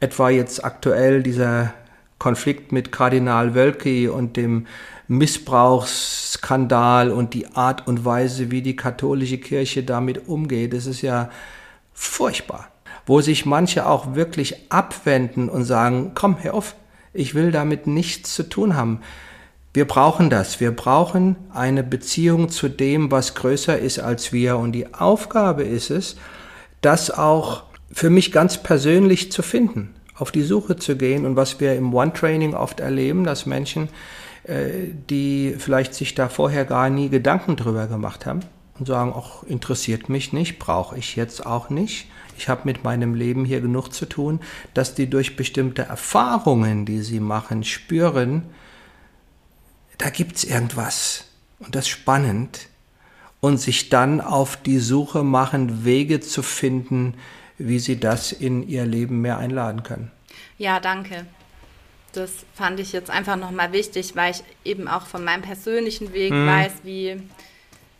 etwa 0.00 0.28
jetzt 0.28 0.64
aktuell 0.64 1.22
dieser 1.22 1.72
Konflikt 2.18 2.72
mit 2.72 2.92
Kardinal 2.92 3.54
Wölki 3.54 4.08
und 4.08 4.36
dem 4.36 4.66
Missbrauchsskandal 5.08 7.10
und 7.10 7.34
die 7.34 7.48
Art 7.54 7.88
und 7.88 8.04
Weise, 8.04 8.50
wie 8.50 8.62
die 8.62 8.76
katholische 8.76 9.38
Kirche 9.38 9.82
damit 9.82 10.28
umgeht, 10.28 10.74
das 10.74 10.86
ist 10.86 11.02
ja 11.02 11.30
furchtbar. 11.94 12.68
Wo 13.06 13.22
sich 13.22 13.46
manche 13.46 13.86
auch 13.86 14.14
wirklich 14.14 14.70
abwenden 14.70 15.48
und 15.48 15.64
sagen, 15.64 16.12
komm, 16.14 16.36
hör 16.42 16.54
auf, 16.54 16.76
ich 17.14 17.34
will 17.34 17.50
damit 17.50 17.86
nichts 17.86 18.34
zu 18.34 18.42
tun 18.42 18.76
haben. 18.76 19.00
Wir 19.72 19.86
brauchen 19.86 20.28
das. 20.28 20.60
Wir 20.60 20.72
brauchen 20.72 21.36
eine 21.52 21.82
Beziehung 21.82 22.50
zu 22.50 22.68
dem, 22.68 23.10
was 23.10 23.34
größer 23.34 23.78
ist 23.78 23.98
als 23.98 24.32
wir. 24.32 24.58
Und 24.58 24.72
die 24.72 24.92
Aufgabe 24.92 25.62
ist 25.62 25.90
es, 25.90 26.16
das 26.82 27.10
auch 27.10 27.62
für 27.90 28.10
mich 28.10 28.30
ganz 28.30 28.62
persönlich 28.62 29.32
zu 29.32 29.42
finden, 29.42 29.94
auf 30.14 30.32
die 30.32 30.42
Suche 30.42 30.76
zu 30.76 30.96
gehen. 30.96 31.24
Und 31.24 31.36
was 31.36 31.60
wir 31.60 31.76
im 31.76 31.94
One-Training 31.94 32.54
oft 32.54 32.80
erleben, 32.80 33.24
dass 33.24 33.46
Menschen, 33.46 33.88
die 34.48 35.54
vielleicht 35.58 35.94
sich 35.94 36.14
da 36.14 36.28
vorher 36.28 36.64
gar 36.64 36.88
nie 36.88 37.10
Gedanken 37.10 37.56
drüber 37.56 37.86
gemacht 37.86 38.24
haben 38.24 38.40
und 38.78 38.86
sagen, 38.86 39.12
ach, 39.14 39.42
interessiert 39.42 40.08
mich 40.08 40.32
nicht, 40.32 40.58
brauche 40.58 40.96
ich 40.96 41.16
jetzt 41.16 41.44
auch 41.44 41.68
nicht. 41.68 42.06
Ich 42.38 42.48
habe 42.48 42.62
mit 42.64 42.84
meinem 42.84 43.14
Leben 43.14 43.44
hier 43.44 43.60
genug 43.60 43.92
zu 43.92 44.06
tun, 44.06 44.40
dass 44.72 44.94
die 44.94 45.10
durch 45.10 45.36
bestimmte 45.36 45.82
Erfahrungen, 45.82 46.86
die 46.86 47.02
sie 47.02 47.20
machen, 47.20 47.64
spüren, 47.64 48.44
da 49.98 50.10
gibt's 50.10 50.44
irgendwas 50.44 51.24
und 51.58 51.74
das 51.74 51.84
ist 51.84 51.90
spannend 51.90 52.68
und 53.40 53.58
sich 53.58 53.88
dann 53.88 54.20
auf 54.20 54.56
die 54.56 54.78
Suche 54.78 55.24
machen, 55.24 55.84
Wege 55.84 56.20
zu 56.20 56.42
finden, 56.42 57.14
wie 57.58 57.80
sie 57.80 57.98
das 57.98 58.32
in 58.32 58.66
ihr 58.66 58.86
Leben 58.86 59.20
mehr 59.20 59.38
einladen 59.38 59.82
können. 59.82 60.10
Ja, 60.56 60.80
danke. 60.80 61.26
Das 62.12 62.30
fand 62.54 62.80
ich 62.80 62.92
jetzt 62.92 63.10
einfach 63.10 63.36
nochmal 63.36 63.72
wichtig, 63.72 64.16
weil 64.16 64.32
ich 64.32 64.42
eben 64.64 64.88
auch 64.88 65.06
von 65.06 65.24
meinem 65.24 65.42
persönlichen 65.42 66.12
Weg 66.12 66.32
mhm. 66.32 66.46
weiß, 66.46 66.72
wie, 66.82 67.20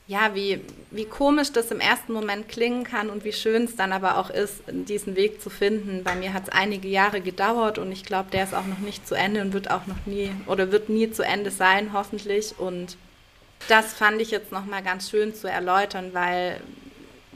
ja, 0.07 0.35
wie, 0.35 0.61
wie 0.91 1.05
komisch 1.05 1.53
das 1.53 1.71
im 1.71 1.81
ersten 1.81 2.15
Moment 2.15 2.49
klingen 2.49 2.85
kann 2.85 3.11
und 3.11 3.25
wie 3.25 3.33
schön 3.33 3.65
es 3.65 3.77
dann 3.77 3.93
aber 3.93 4.17
auch 4.17 4.31
ist, 4.31 4.63
diesen 4.67 5.17
Weg 5.17 5.43
zu 5.43 5.51
finden. 5.51 6.03
Bei 6.05 6.15
mir 6.15 6.33
hat 6.33 6.45
es 6.45 6.49
einige 6.49 6.89
Jahre 6.89 7.21
gedauert 7.21 7.79
und 7.79 7.93
ich 7.93 8.05
glaube, 8.05 8.31
der 8.31 8.45
ist 8.45 8.55
auch 8.55 8.67
noch 8.67 8.79
nicht 8.79 9.07
zu 9.07 9.15
Ende 9.15 9.43
und 9.43 9.53
wird 9.53 9.71
auch 9.71 9.87
noch 9.87 10.07
nie 10.07 10.31
oder 10.47 10.73
wird 10.73 10.89
nie 10.89 11.11
zu 11.11 11.23
Ende 11.23 11.51
sein, 11.51 11.93
hoffentlich. 11.93 12.59
Und 12.59 12.97
das 13.69 13.93
fand 13.93 14.23
ich 14.23 14.31
jetzt 14.31 14.51
nochmal 14.51 14.83
ganz 14.83 15.11
schön 15.11 15.35
zu 15.35 15.51
erläutern, 15.51 16.11
weil 16.15 16.61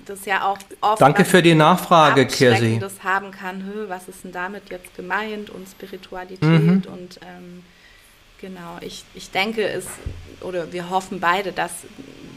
das 0.07 0.25
ja 0.25 0.47
auch 0.47 0.59
oft 0.81 1.01
Danke 1.01 1.25
für 1.25 1.43
die 1.43 1.55
Nachfrage, 1.55 2.27
Kirsi. 2.27 2.79
das 2.81 3.03
haben 3.03 3.31
kann, 3.31 3.65
was 3.89 4.09
ist 4.09 4.25
denn 4.25 4.33
damit 4.33 4.71
jetzt 4.71 4.95
gemeint 4.97 5.51
und 5.51 5.69
Spiritualität 5.69 6.43
mhm. 6.43 6.83
und 6.93 7.21
ähm, 7.23 7.63
genau, 8.41 8.79
ich, 8.81 9.05
ich 9.15 9.31
denke 9.31 9.67
es, 9.67 9.87
oder 10.41 10.73
wir 10.73 10.91
hoffen 10.91 11.21
beide, 11.21 11.53
dass 11.53 11.73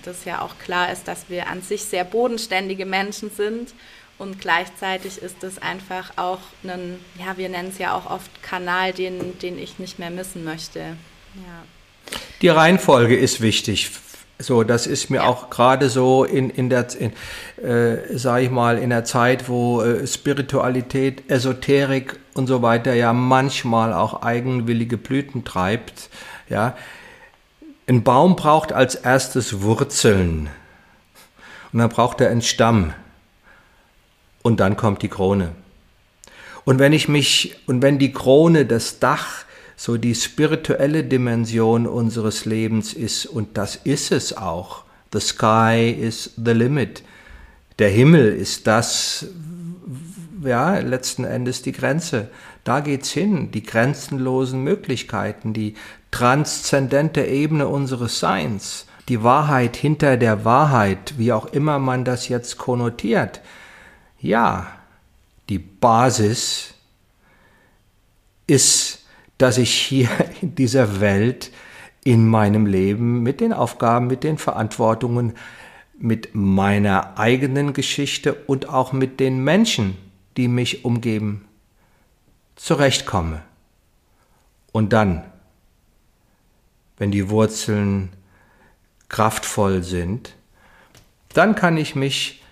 das 0.04 0.26
ja 0.26 0.42
auch 0.42 0.58
klar 0.60 0.92
ist, 0.92 1.08
dass 1.08 1.30
wir 1.30 1.48
an 1.48 1.62
sich 1.62 1.84
sehr 1.84 2.04
bodenständige 2.04 2.86
Menschen 2.86 3.32
sind 3.32 3.74
und 4.18 4.40
gleichzeitig 4.40 5.22
ist 5.22 5.44
es 5.44 5.62
einfach 5.62 6.12
auch 6.16 6.40
ein, 6.64 7.00
ja, 7.20 7.38
wir 7.38 7.50
nennen 7.50 7.70
es 7.70 7.80
ja 7.80 7.96
auch 7.96 8.10
oft 8.10 8.42
Kanal, 8.42 8.94
den, 8.94 9.38
den 9.40 9.60
ich 9.60 9.80
nicht 9.80 10.00
mehr 10.00 10.12
missen 10.12 10.46
möchte. 10.46 10.80
Ja. 10.80 11.64
Die 12.42 12.50
Reihenfolge 12.50 13.16
ist 13.18 13.42
wichtig 13.42 13.90
so, 14.38 14.64
das 14.64 14.86
ist 14.86 15.10
mir 15.10 15.18
ja. 15.18 15.28
auch 15.28 15.50
gerade 15.50 15.90
so 15.90 16.26
in, 16.26 16.50
in 16.50 16.70
der, 16.70 16.88
in, 17.00 17.14
äh, 17.64 18.18
sag 18.18 18.42
ich 18.42 18.50
mal, 18.52 18.78
in 18.78 18.90
der 18.90 19.06
Zeit, 19.06 19.48
wo 19.48 19.82
äh, 19.82 20.06
Spiritualität, 20.06 21.30
Esoterik 21.30 22.20
und 22.34 22.48
so 22.48 22.62
weiter 22.62 22.94
ja 22.94 23.14
manchmal 23.14 23.94
auch 23.94 24.24
eigenwillige 24.24 24.98
Blüten 24.98 25.44
treibt, 25.44 26.10
ja. 26.50 26.76
Ein 27.88 28.04
Baum 28.04 28.36
braucht 28.36 28.74
als 28.74 28.96
erstes 28.96 29.62
Wurzeln 29.62 30.50
und 31.72 31.80
dann 31.80 31.90
braucht 31.90 32.20
er 32.20 32.32
einen 32.32 32.42
Stamm 32.42 32.94
und 34.42 34.60
dann 34.60 34.76
kommt 34.76 35.04
die 35.04 35.08
Krone. 35.08 35.52
Und 36.66 36.80
wenn 36.80 36.94
ich 36.94 37.08
mich, 37.08 37.56
und 37.68 37.84
wenn 37.84 38.00
die 38.00 38.12
Krone 38.12 38.66
das 38.66 39.00
Dach 39.00 39.45
so 39.76 39.98
die 39.98 40.16
spirituelle 40.16 41.04
Dimension 41.04 41.88
unseres 41.88 42.46
Lebens 42.46 42.94
ist. 42.94 43.26
Und 43.26 43.58
das 43.58 43.76
ist 43.76 44.12
es 44.12 44.36
auch. 44.36 44.84
The 45.14 45.20
sky 45.20 45.92
is 45.92 46.32
the 46.38 46.52
limit. 46.52 47.04
Der 47.80 47.90
Himmel 47.90 48.34
ist 48.34 48.68
das, 48.68 49.28
ja, 50.44 50.80
letzten 50.80 51.26
Endes 51.26 51.62
die 51.62 51.74
Grenze. 51.74 52.30
Da 52.64 52.80
geht's 52.80 53.12
hin, 53.12 53.52
die 53.52 53.64
grenzenlosen 53.64 54.64
Möglichkeiten, 54.64 55.54
die 55.54 55.76
transzendente 56.12 57.26
Ebene 57.26 57.68
unseres 57.68 58.20
Seins, 58.20 58.88
die 59.10 59.24
Wahrheit 59.24 59.76
hinter 59.76 60.18
der 60.18 60.46
Wahrheit, 60.46 61.16
wie 61.18 61.32
auch 61.34 61.48
immer 61.48 61.78
man 61.78 62.06
das 62.06 62.28
jetzt 62.30 62.58
konnotiert. 62.58 63.42
Ja, 64.20 64.68
die 65.50 65.60
Basis 65.60 66.74
ist 68.48 69.05
dass 69.38 69.58
ich 69.58 69.74
hier 69.74 70.10
in 70.42 70.56
dieser 70.56 71.00
Welt, 71.02 71.52
in 72.04 72.28
meinem 72.28 72.66
Leben, 72.66 73.24
mit 73.24 73.42
den 73.42 73.54
Aufgaben, 73.54 74.08
mit 74.08 74.24
den 74.24 74.38
Verantwortungen, 74.38 75.34
mit 75.98 76.36
meiner 76.36 77.18
eigenen 77.18 77.74
Geschichte 77.74 78.34
und 78.34 78.70
auch 78.70 78.92
mit 78.92 79.20
den 79.20 79.44
Menschen, 79.44 79.98
die 80.38 80.48
mich 80.48 80.86
umgeben, 80.86 81.46
zurechtkomme. 82.56 83.42
Und 84.72 84.94
dann, 84.94 85.24
wenn 86.98 87.12
die 87.12 87.30
Wurzeln 87.30 88.10
kraftvoll 89.10 89.84
sind, 89.84 90.36
dann 91.34 91.56
kann 91.56 91.78
ich 91.78 91.96
mich 91.96 92.44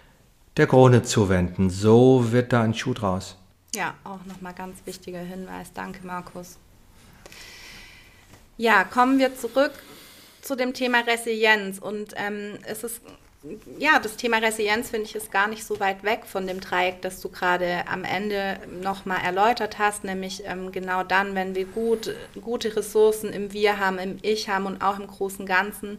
der 0.57 0.67
Krone 0.67 1.03
zuwenden. 1.03 1.69
So 1.69 2.31
wird 2.31 2.53
da 2.53 2.63
ein 2.63 2.73
Schuh 2.73 2.93
draus. 2.93 3.37
Ja, 3.75 3.95
auch 4.03 4.23
nochmal 4.25 4.53
ganz 4.53 4.77
wichtiger 4.85 5.19
Hinweis. 5.19 5.73
Danke, 5.73 6.05
Markus. 6.05 6.57
Ja, 8.57 8.83
kommen 8.83 9.19
wir 9.19 9.35
zurück 9.35 9.71
zu 10.41 10.55
dem 10.55 10.73
Thema 10.73 10.99
Resilienz. 10.99 11.79
Und 11.79 12.13
ähm, 12.15 12.59
es 12.67 12.83
ist, 12.83 13.01
ja, 13.79 13.99
das 13.99 14.15
Thema 14.15 14.37
Resilienz 14.37 14.89
finde 14.89 15.05
ich 15.05 15.15
ist 15.15 15.31
gar 15.31 15.47
nicht 15.47 15.65
so 15.65 15.79
weit 15.79 16.03
weg 16.03 16.21
von 16.25 16.45
dem 16.45 16.59
Dreieck, 16.59 17.01
das 17.01 17.21
du 17.21 17.29
gerade 17.29 17.87
am 17.87 18.03
Ende 18.03 18.59
nochmal 18.81 19.21
erläutert 19.23 19.79
hast, 19.79 20.03
nämlich 20.03 20.43
ähm, 20.45 20.71
genau 20.71 21.03
dann, 21.03 21.33
wenn 21.33 21.55
wir 21.55 21.65
gut, 21.65 22.13
gute 22.41 22.75
Ressourcen 22.75 23.31
im 23.31 23.53
Wir 23.53 23.79
haben, 23.79 23.97
im 23.97 24.19
Ich 24.21 24.49
haben 24.49 24.65
und 24.65 24.81
auch 24.81 24.99
im 24.99 25.07
großen 25.07 25.45
Ganzen, 25.45 25.97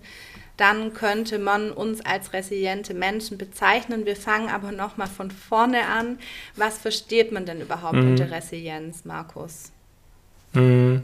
dann 0.56 0.94
könnte 0.94 1.40
man 1.40 1.72
uns 1.72 2.00
als 2.02 2.32
resiliente 2.32 2.94
Menschen 2.94 3.38
bezeichnen. 3.38 4.06
Wir 4.06 4.14
fangen 4.14 4.48
aber 4.48 4.70
nochmal 4.70 5.08
von 5.08 5.32
vorne 5.32 5.86
an. 5.86 6.20
Was 6.54 6.78
versteht 6.78 7.32
man 7.32 7.44
denn 7.44 7.60
überhaupt 7.60 7.96
mhm. 7.96 8.10
unter 8.10 8.30
Resilienz, 8.30 9.04
Markus? 9.04 9.72
Mhm. 10.52 11.02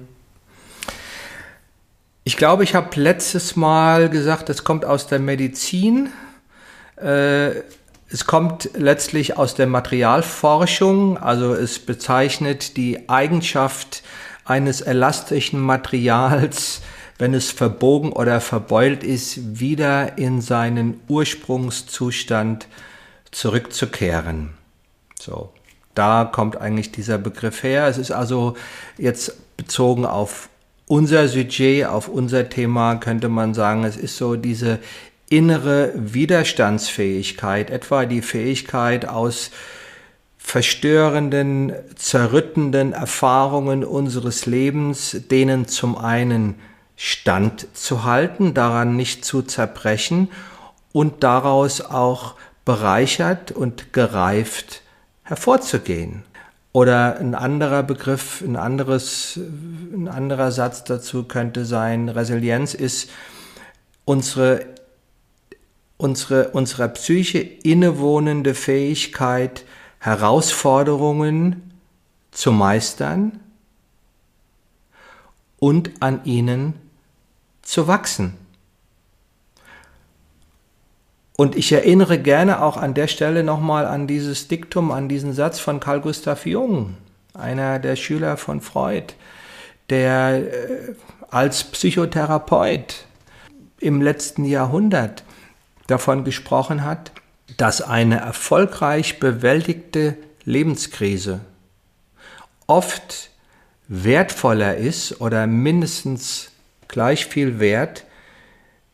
Ich 2.22 2.37
glaube, 2.37 2.64
ich 2.64 2.74
habe 2.74 3.00
letztes 3.00 3.56
Mal 3.56 4.11
gesagt, 4.11 4.50
es 4.50 4.62
kommt 4.62 4.85
aus 4.85 5.06
der 5.06 5.20
Medizin. 5.20 6.11
Äh, 6.96 7.62
es 8.12 8.26
kommt 8.26 8.70
letztlich 8.74 9.38
aus 9.38 9.54
der 9.54 9.66
Materialforschung, 9.66 11.16
also 11.16 11.54
es 11.54 11.78
bezeichnet 11.78 12.76
die 12.76 13.09
Eigenschaft 13.09 14.02
eines 14.44 14.80
elastischen 14.80 15.61
Materials, 15.61 16.83
wenn 17.18 17.35
es 17.35 17.52
verbogen 17.52 18.12
oder 18.12 18.40
verbeult 18.40 19.04
ist, 19.04 19.61
wieder 19.61 20.18
in 20.18 20.40
seinen 20.42 21.00
Ursprungszustand 21.09 22.66
zurückzukehren. 23.30 24.54
So, 25.18 25.52
da 25.94 26.24
kommt 26.24 26.61
eigentlich 26.61 26.92
dieser 26.92 27.16
Begriff 27.16 27.62
her. 27.62 27.87
Es 27.87 27.96
ist 27.96 28.11
also 28.11 28.56
jetzt 28.98 29.56
bezogen 29.56 30.04
auf 30.04 30.49
unser 30.90 31.29
Sujet, 31.29 31.87
auf 31.87 32.09
unser 32.09 32.48
Thema 32.48 32.96
könnte 32.96 33.29
man 33.29 33.55
sagen, 33.55 33.85
es 33.85 33.96
ist 33.96 34.16
so 34.16 34.35
diese 34.35 34.81
innere 35.29 35.92
Widerstandsfähigkeit, 35.94 37.70
etwa 37.70 38.07
die 38.07 38.22
Fähigkeit 38.22 39.07
aus 39.07 39.53
verstörenden, 40.37 41.72
zerrüttenden 41.94 42.92
Erfahrungen 42.92 43.85
unseres 43.85 44.46
Lebens, 44.46 45.16
denen 45.31 45.68
zum 45.68 45.96
einen 45.96 46.57
Stand 46.96 47.68
zu 47.72 48.03
halten, 48.03 48.53
daran 48.53 48.96
nicht 48.96 49.24
zu 49.24 49.42
zerbrechen 49.42 50.29
und 50.90 51.22
daraus 51.22 51.81
auch 51.81 52.35
bereichert 52.64 53.53
und 53.53 53.92
gereift 53.92 54.83
hervorzugehen. 55.22 56.24
Oder 56.72 57.18
ein 57.18 57.35
anderer 57.35 57.83
Begriff, 57.83 58.42
ein, 58.42 58.56
anderes, 58.56 59.38
ein 59.92 60.06
anderer 60.06 60.52
Satz 60.52 60.85
dazu 60.85 61.24
könnte 61.24 61.64
sein, 61.64 62.09
Resilienz 62.09 62.74
ist 62.74 63.11
unsere, 64.04 64.66
unsere, 65.96 66.50
unserer 66.50 66.88
Psyche 66.88 67.40
innewohnende 67.40 68.54
Fähigkeit, 68.54 69.64
Herausforderungen 69.98 71.72
zu 72.30 72.52
meistern 72.52 73.40
und 75.59 75.90
an 76.00 76.24
ihnen 76.24 76.74
zu 77.62 77.87
wachsen. 77.88 78.39
Und 81.40 81.57
ich 81.57 81.72
erinnere 81.72 82.18
gerne 82.18 82.61
auch 82.61 82.76
an 82.76 82.92
der 82.92 83.07
Stelle 83.07 83.42
nochmal 83.42 83.87
an 83.87 84.07
dieses 84.07 84.48
Diktum, 84.48 84.90
an 84.90 85.09
diesen 85.09 85.33
Satz 85.33 85.59
von 85.59 85.81
Carl 85.81 86.03
Gustav 86.03 86.44
Jung, 86.44 86.98
einer 87.33 87.79
der 87.79 87.96
Schüler 87.96 88.37
von 88.37 88.61
Freud, 88.61 89.14
der 89.88 90.35
äh, 90.35 90.94
als 91.31 91.64
Psychotherapeut 91.64 93.07
im 93.79 94.03
letzten 94.03 94.44
Jahrhundert 94.44 95.24
davon 95.87 96.24
gesprochen 96.24 96.85
hat, 96.85 97.11
dass 97.57 97.81
eine 97.81 98.20
erfolgreich 98.20 99.18
bewältigte 99.18 100.18
Lebenskrise 100.44 101.40
oft 102.66 103.31
wertvoller 103.88 104.76
ist 104.76 105.22
oder 105.22 105.46
mindestens 105.46 106.50
gleich 106.87 107.24
viel 107.24 107.61
wert 107.61 108.05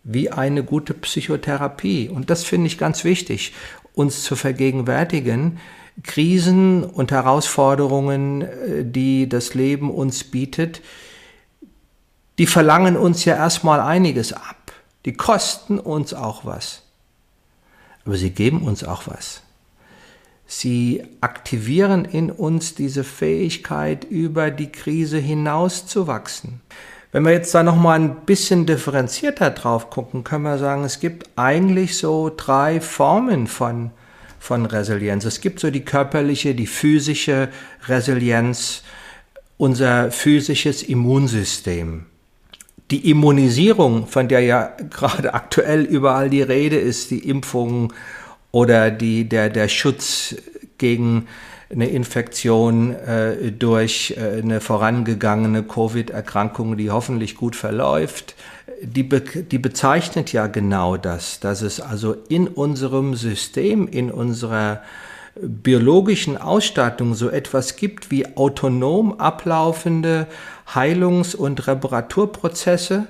wie 0.08 0.30
eine 0.30 0.62
gute 0.62 0.94
Psychotherapie. 0.94 2.08
Und 2.08 2.30
das 2.30 2.44
finde 2.44 2.68
ich 2.68 2.78
ganz 2.78 3.02
wichtig, 3.02 3.52
uns 3.92 4.22
zu 4.22 4.36
vergegenwärtigen. 4.36 5.58
Krisen 6.02 6.84
und 6.84 7.10
Herausforderungen, 7.10 8.42
äh, 8.42 8.84
die 8.84 9.28
das 9.28 9.54
Leben 9.54 9.90
uns 9.90 10.24
bietet, 10.24 10.80
die 12.38 12.46
verlangen 12.46 12.96
uns 12.96 13.24
ja 13.24 13.34
erstmal 13.34 13.80
einiges 13.80 14.32
ab. 14.32 14.72
Die 15.06 15.14
kosten 15.14 15.78
uns 15.78 16.14
auch 16.14 16.44
was. 16.44 16.82
Aber 18.04 18.16
sie 18.16 18.30
geben 18.30 18.62
uns 18.62 18.84
auch 18.84 19.06
was. 19.06 19.42
Sie 20.46 21.02
aktivieren 21.20 22.04
in 22.04 22.30
uns 22.30 22.74
diese 22.74 23.02
Fähigkeit, 23.02 24.04
über 24.04 24.50
die 24.52 24.70
Krise 24.70 25.18
hinauszuwachsen. 25.18 26.60
Wenn 27.16 27.24
wir 27.24 27.32
jetzt 27.32 27.54
da 27.54 27.62
noch 27.62 27.76
mal 27.76 27.98
ein 27.98 28.26
bisschen 28.26 28.66
differenzierter 28.66 29.48
drauf 29.48 29.88
gucken, 29.88 30.22
können 30.22 30.42
wir 30.42 30.58
sagen, 30.58 30.84
es 30.84 31.00
gibt 31.00 31.30
eigentlich 31.34 31.96
so 31.96 32.30
drei 32.36 32.78
Formen 32.78 33.46
von, 33.46 33.90
von 34.38 34.66
Resilienz. 34.66 35.24
Es 35.24 35.40
gibt 35.40 35.58
so 35.58 35.70
die 35.70 35.82
körperliche, 35.82 36.54
die 36.54 36.66
physische 36.66 37.48
Resilienz, 37.88 38.82
unser 39.56 40.10
physisches 40.10 40.82
Immunsystem. 40.82 42.04
Die 42.90 43.10
Immunisierung, 43.10 44.06
von 44.06 44.28
der 44.28 44.40
ja 44.40 44.76
gerade 44.90 45.32
aktuell 45.32 45.84
überall 45.84 46.28
die 46.28 46.42
Rede 46.42 46.76
ist, 46.76 47.10
die 47.10 47.26
Impfung 47.26 47.94
oder 48.52 48.90
die, 48.90 49.26
der, 49.26 49.48
der 49.48 49.68
Schutz 49.68 50.34
gegen 50.76 51.28
eine 51.70 51.88
Infektion 51.88 52.94
äh, 52.94 53.50
durch 53.50 54.14
äh, 54.16 54.40
eine 54.40 54.60
vorangegangene 54.60 55.64
Covid-Erkrankung, 55.64 56.76
die 56.76 56.90
hoffentlich 56.90 57.36
gut 57.36 57.56
verläuft, 57.56 58.34
die, 58.82 59.02
be 59.02 59.20
die 59.20 59.58
bezeichnet 59.58 60.32
ja 60.32 60.46
genau 60.46 60.96
das, 60.96 61.40
dass 61.40 61.62
es 61.62 61.80
also 61.80 62.14
in 62.28 62.46
unserem 62.46 63.14
System, 63.14 63.88
in 63.88 64.10
unserer 64.10 64.82
biologischen 65.40 66.36
Ausstattung 66.38 67.14
so 67.14 67.28
etwas 67.28 67.76
gibt 67.76 68.10
wie 68.10 68.36
autonom 68.36 69.18
ablaufende 69.20 70.26
Heilungs- 70.74 71.34
und 71.34 71.66
Reparaturprozesse, 71.66 73.06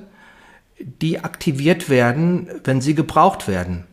die 0.78 1.20
aktiviert 1.20 1.88
werden, 1.88 2.48
wenn 2.64 2.80
sie 2.80 2.94
gebraucht 2.94 3.48
werden. 3.48 3.84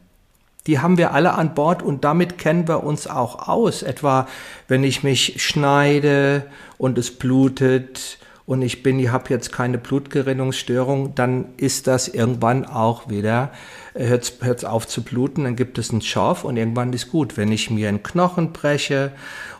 Die 0.67 0.79
haben 0.79 0.97
wir 0.97 1.13
alle 1.13 1.33
an 1.33 1.55
Bord 1.55 1.83
und 1.83 2.05
damit 2.05 2.37
kennen 2.37 2.67
wir 2.67 2.83
uns 2.83 3.07
auch 3.07 3.47
aus. 3.47 3.83
Etwa 3.83 4.27
wenn 4.67 4.83
ich 4.83 5.03
mich 5.03 5.43
schneide 5.43 6.45
und 6.77 6.97
es 6.97 7.11
blutet 7.11 8.17
und 8.45 8.61
ich 8.61 8.83
bin, 8.83 8.99
ich 8.99 9.09
habe 9.09 9.29
jetzt 9.29 9.51
keine 9.51 9.77
Blutgerinnungsstörung, 9.77 11.15
dann 11.15 11.45
ist 11.57 11.87
das 11.87 12.07
irgendwann 12.07 12.65
auch 12.65 13.09
wieder, 13.09 13.51
äh, 13.93 14.07
hört 14.07 14.41
es 14.41 14.65
auf 14.65 14.87
zu 14.87 15.03
bluten, 15.03 15.43
dann 15.43 15.55
gibt 15.55 15.77
es 15.77 15.91
einen 15.91 16.01
Schorf 16.01 16.45
und 16.45 16.57
irgendwann 16.57 16.91
ist 16.93 17.11
gut. 17.11 17.37
Wenn 17.37 17.51
ich 17.51 17.69
mir 17.69 17.89
einen 17.89 18.01
Knochen 18.03 18.53
breche 18.53 19.11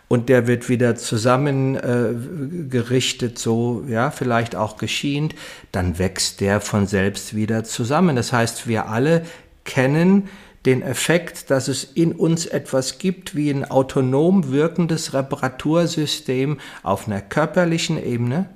und 0.08 0.30
der 0.30 0.48
wird 0.48 0.70
wieder 0.70 0.96
zusammengerichtet, 0.96 3.38
äh, 3.38 3.40
so, 3.40 3.84
ja, 3.88 4.10
vielleicht 4.12 4.56
auch 4.56 4.78
geschient, 4.78 5.36
dann 5.72 6.00
wächst 6.00 6.40
der 6.40 6.62
von 6.62 6.88
selbst 6.88 7.36
wieder 7.36 7.66
zusammen. 7.66 8.16
Das 8.16 8.32
heißt, 8.32 8.68
wir 8.68 8.88
alle 8.90 9.26
kennen 9.64 10.30
den 10.66 10.82
Effekt, 10.82 11.50
dass 11.50 11.68
es 11.68 11.84
in 11.84 12.14
uns 12.14 12.46
etwas 12.46 12.98
gibt 12.98 13.36
wie 13.36 13.50
ein 13.50 13.70
autonom 13.70 14.52
wirkendes 14.52 15.14
Reparatursystem 15.14 16.60
auf 16.84 17.08
einer 17.08 17.22
körperlichen 17.22 18.02
Ebene, 18.02 18.50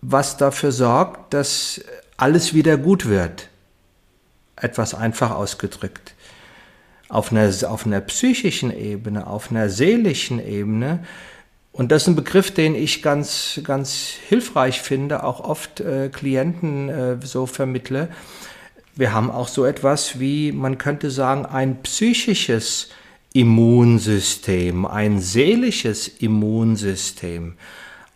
was 0.00 0.36
dafür 0.36 0.72
sorgt, 0.72 1.32
dass 1.32 1.80
alles 2.16 2.54
wieder 2.54 2.76
gut 2.76 3.06
wird. 3.06 3.48
Etwas 4.56 4.94
einfach 4.94 5.30
ausgedrückt. 5.30 6.14
Auf 7.08 7.30
einer, 7.30 7.50
auf 7.70 7.86
einer 7.86 8.00
psychischen 8.00 8.76
Ebene, 8.76 9.26
auf 9.26 9.50
einer 9.50 9.68
seelischen 9.68 10.44
Ebene, 10.44 11.04
und 11.74 11.90
das 11.90 12.02
ist 12.02 12.08
ein 12.08 12.14
Begriff, 12.14 12.52
den 12.52 12.76
ich 12.76 13.02
ganz, 13.02 13.60
ganz 13.64 14.14
hilfreich 14.28 14.80
finde, 14.80 15.24
auch 15.24 15.40
oft 15.40 15.80
äh, 15.80 16.08
Klienten 16.08 16.88
äh, 16.88 17.16
so 17.20 17.46
vermittle, 17.46 18.10
wir 18.96 19.12
haben 19.12 19.30
auch 19.30 19.48
so 19.48 19.64
etwas 19.64 20.20
wie, 20.20 20.52
man 20.52 20.78
könnte 20.78 21.10
sagen, 21.10 21.46
ein 21.46 21.82
psychisches 21.82 22.90
Immunsystem, 23.32 24.86
ein 24.86 25.20
seelisches 25.20 26.06
Immunsystem. 26.06 27.56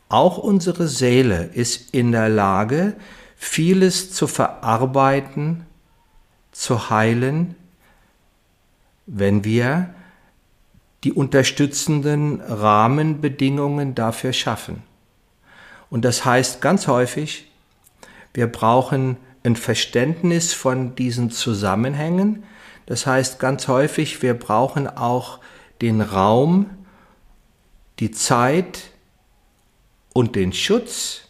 Auch 0.08 0.38
unsere 0.38 0.86
Seele 0.86 1.50
ist 1.52 1.92
in 1.92 2.12
der 2.12 2.28
Lage, 2.28 2.94
vieles 3.36 4.12
zu 4.12 4.26
verarbeiten, 4.26 5.66
zu 6.52 6.90
heilen, 6.90 7.56
wenn 9.06 9.44
wir 9.44 9.94
die 11.04 11.12
unterstützenden 11.12 12.40
Rahmenbedingungen 12.40 13.94
dafür 13.94 14.32
schaffen. 14.32 14.82
Und 15.90 16.04
das 16.04 16.24
heißt 16.24 16.60
ganz 16.60 16.86
häufig, 16.86 17.50
wir 18.34 18.46
brauchen 18.46 19.16
ein 19.48 19.56
Verständnis 19.56 20.52
von 20.52 20.94
diesen 20.94 21.30
Zusammenhängen. 21.30 22.44
Das 22.86 23.06
heißt 23.06 23.38
ganz 23.38 23.66
häufig, 23.66 24.22
wir 24.22 24.34
brauchen 24.34 24.86
auch 24.86 25.40
den 25.80 26.00
Raum, 26.00 26.70
die 27.98 28.10
Zeit 28.10 28.90
und 30.12 30.36
den 30.36 30.52
Schutz, 30.52 31.22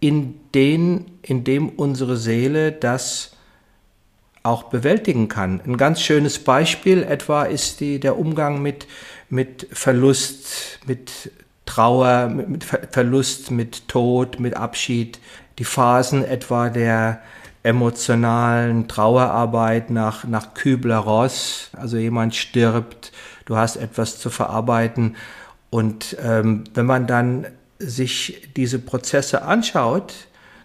in, 0.00 0.40
den, 0.54 1.18
in 1.22 1.44
dem 1.44 1.68
unsere 1.68 2.16
Seele 2.16 2.72
das 2.72 3.36
auch 4.42 4.64
bewältigen 4.64 5.28
kann. 5.28 5.60
Ein 5.66 5.76
ganz 5.76 6.00
schönes 6.00 6.38
Beispiel 6.38 7.02
etwa 7.02 7.44
ist 7.44 7.80
die, 7.80 8.00
der 8.00 8.18
Umgang 8.18 8.62
mit, 8.62 8.86
mit 9.28 9.68
Verlust, 9.70 10.80
mit 10.86 11.30
Trauer, 11.66 12.28
mit, 12.28 12.48
mit 12.48 12.64
Verlust, 12.64 13.50
mit 13.50 13.86
Tod, 13.88 14.40
mit 14.40 14.56
Abschied, 14.56 15.20
die 15.60 15.64
Phasen 15.64 16.24
etwa 16.24 16.70
der 16.70 17.20
emotionalen 17.62 18.88
Trauerarbeit 18.88 19.90
nach, 19.90 20.24
nach 20.24 20.54
Kübler-Ross, 20.54 21.68
also 21.76 21.98
jemand 21.98 22.34
stirbt, 22.34 23.12
du 23.44 23.56
hast 23.58 23.76
etwas 23.76 24.18
zu 24.18 24.30
verarbeiten. 24.30 25.16
Und 25.68 26.16
ähm, 26.24 26.64
wenn 26.72 26.86
man 26.86 27.06
dann 27.06 27.46
sich 27.78 28.48
diese 28.56 28.78
Prozesse 28.78 29.42
anschaut, 29.42 30.14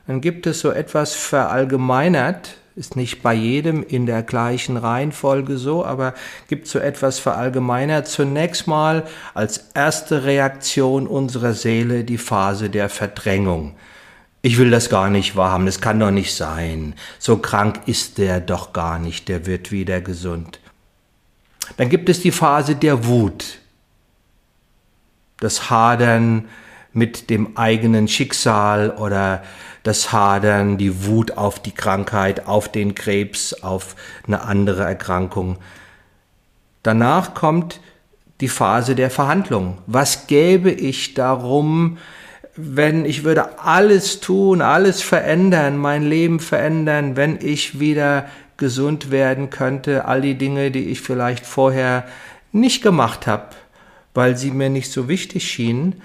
dann 0.07 0.21
gibt 0.21 0.47
es 0.47 0.61
so 0.61 0.71
etwas 0.71 1.13
verallgemeinert, 1.13 2.55
ist 2.77 2.95
nicht 2.95 3.21
bei 3.21 3.33
jedem 3.33 3.83
in 3.83 4.05
der 4.05 4.23
gleichen 4.23 4.77
Reihenfolge 4.77 5.57
so, 5.57 5.85
aber 5.85 6.13
gibt 6.47 6.67
so 6.67 6.79
etwas 6.79 7.19
verallgemeinert. 7.19 8.07
Zunächst 8.07 8.65
mal 8.65 9.03
als 9.33 9.71
erste 9.73 10.23
Reaktion 10.23 11.05
unserer 11.05 11.53
Seele 11.53 12.05
die 12.05 12.17
Phase 12.17 12.69
der 12.69 12.87
Verdrängung 12.87 13.75
ich 14.45 14.59
will 14.59 14.69
das 14.69 14.91
gar 14.91 15.09
nicht 15.09 15.35
wahrhaben, 15.35 15.65
das 15.65 15.81
kann 15.81 15.99
doch 15.99 16.11
nicht 16.11 16.35
sein. 16.35 16.93
So 17.17 17.37
krank 17.37 17.81
ist 17.87 18.19
der 18.19 18.39
doch 18.39 18.73
gar 18.73 18.99
nicht, 18.99 19.27
der 19.27 19.47
wird 19.47 19.71
wieder 19.71 20.01
gesund. 20.01 20.59
Dann 21.77 21.89
gibt 21.89 22.09
es 22.09 22.21
die 22.21 22.29
Phase 22.29 22.75
der 22.75 23.07
Wut, 23.07 23.57
das 25.37 25.71
Hadern 25.71 26.45
mit 26.93 27.31
dem 27.31 27.57
eigenen 27.57 28.07
Schicksal 28.07 28.91
oder 28.91 29.43
das 29.81 30.11
Hadern, 30.11 30.77
die 30.77 31.05
Wut 31.07 31.31
auf 31.37 31.59
die 31.59 31.73
Krankheit, 31.73 32.45
auf 32.45 32.71
den 32.71 32.93
Krebs, 32.93 33.51
auf 33.63 33.95
eine 34.27 34.43
andere 34.43 34.83
Erkrankung. 34.83 35.57
Danach 36.83 37.33
kommt 37.33 37.79
die 38.41 38.47
Phase 38.47 38.93
der 38.93 39.09
Verhandlung. 39.09 39.79
Was 39.87 40.27
gäbe 40.27 40.69
ich 40.69 41.15
darum, 41.15 41.97
wenn 42.55 43.05
ich 43.05 43.23
würde 43.23 43.59
alles 43.59 44.21
tun, 44.21 44.61
alles 44.61 45.01
verändern, 45.01 45.77
mein 45.77 46.03
Leben 46.03 46.39
verändern, 46.39 47.15
wenn 47.15 47.39
ich 47.41 47.79
wieder 47.79 48.27
gesund 48.57 49.11
werden 49.11 49.49
könnte, 49.49 50.05
all 50.05 50.21
die 50.21 50.35
Dinge, 50.35 50.71
die 50.71 50.85
ich 50.85 51.01
vielleicht 51.01 51.45
vorher 51.45 52.07
nicht 52.53 52.81
gemacht 52.81 53.27
habe, 53.27 53.49
weil 54.13 54.37
sie 54.37 54.51
mir 54.51 54.69
nicht 54.69 54.91
so 54.91 55.09
wichtig 55.09 55.45
schienen. 55.49 56.01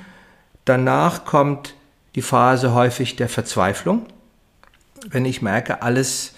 Danach 0.64 1.24
kommt 1.24 1.74
die 2.16 2.22
Phase 2.22 2.74
häufig 2.74 3.14
der 3.14 3.28
Verzweiflung, 3.28 4.06
wenn 5.08 5.24
ich 5.24 5.42
merke, 5.42 5.82
alles 5.82 6.34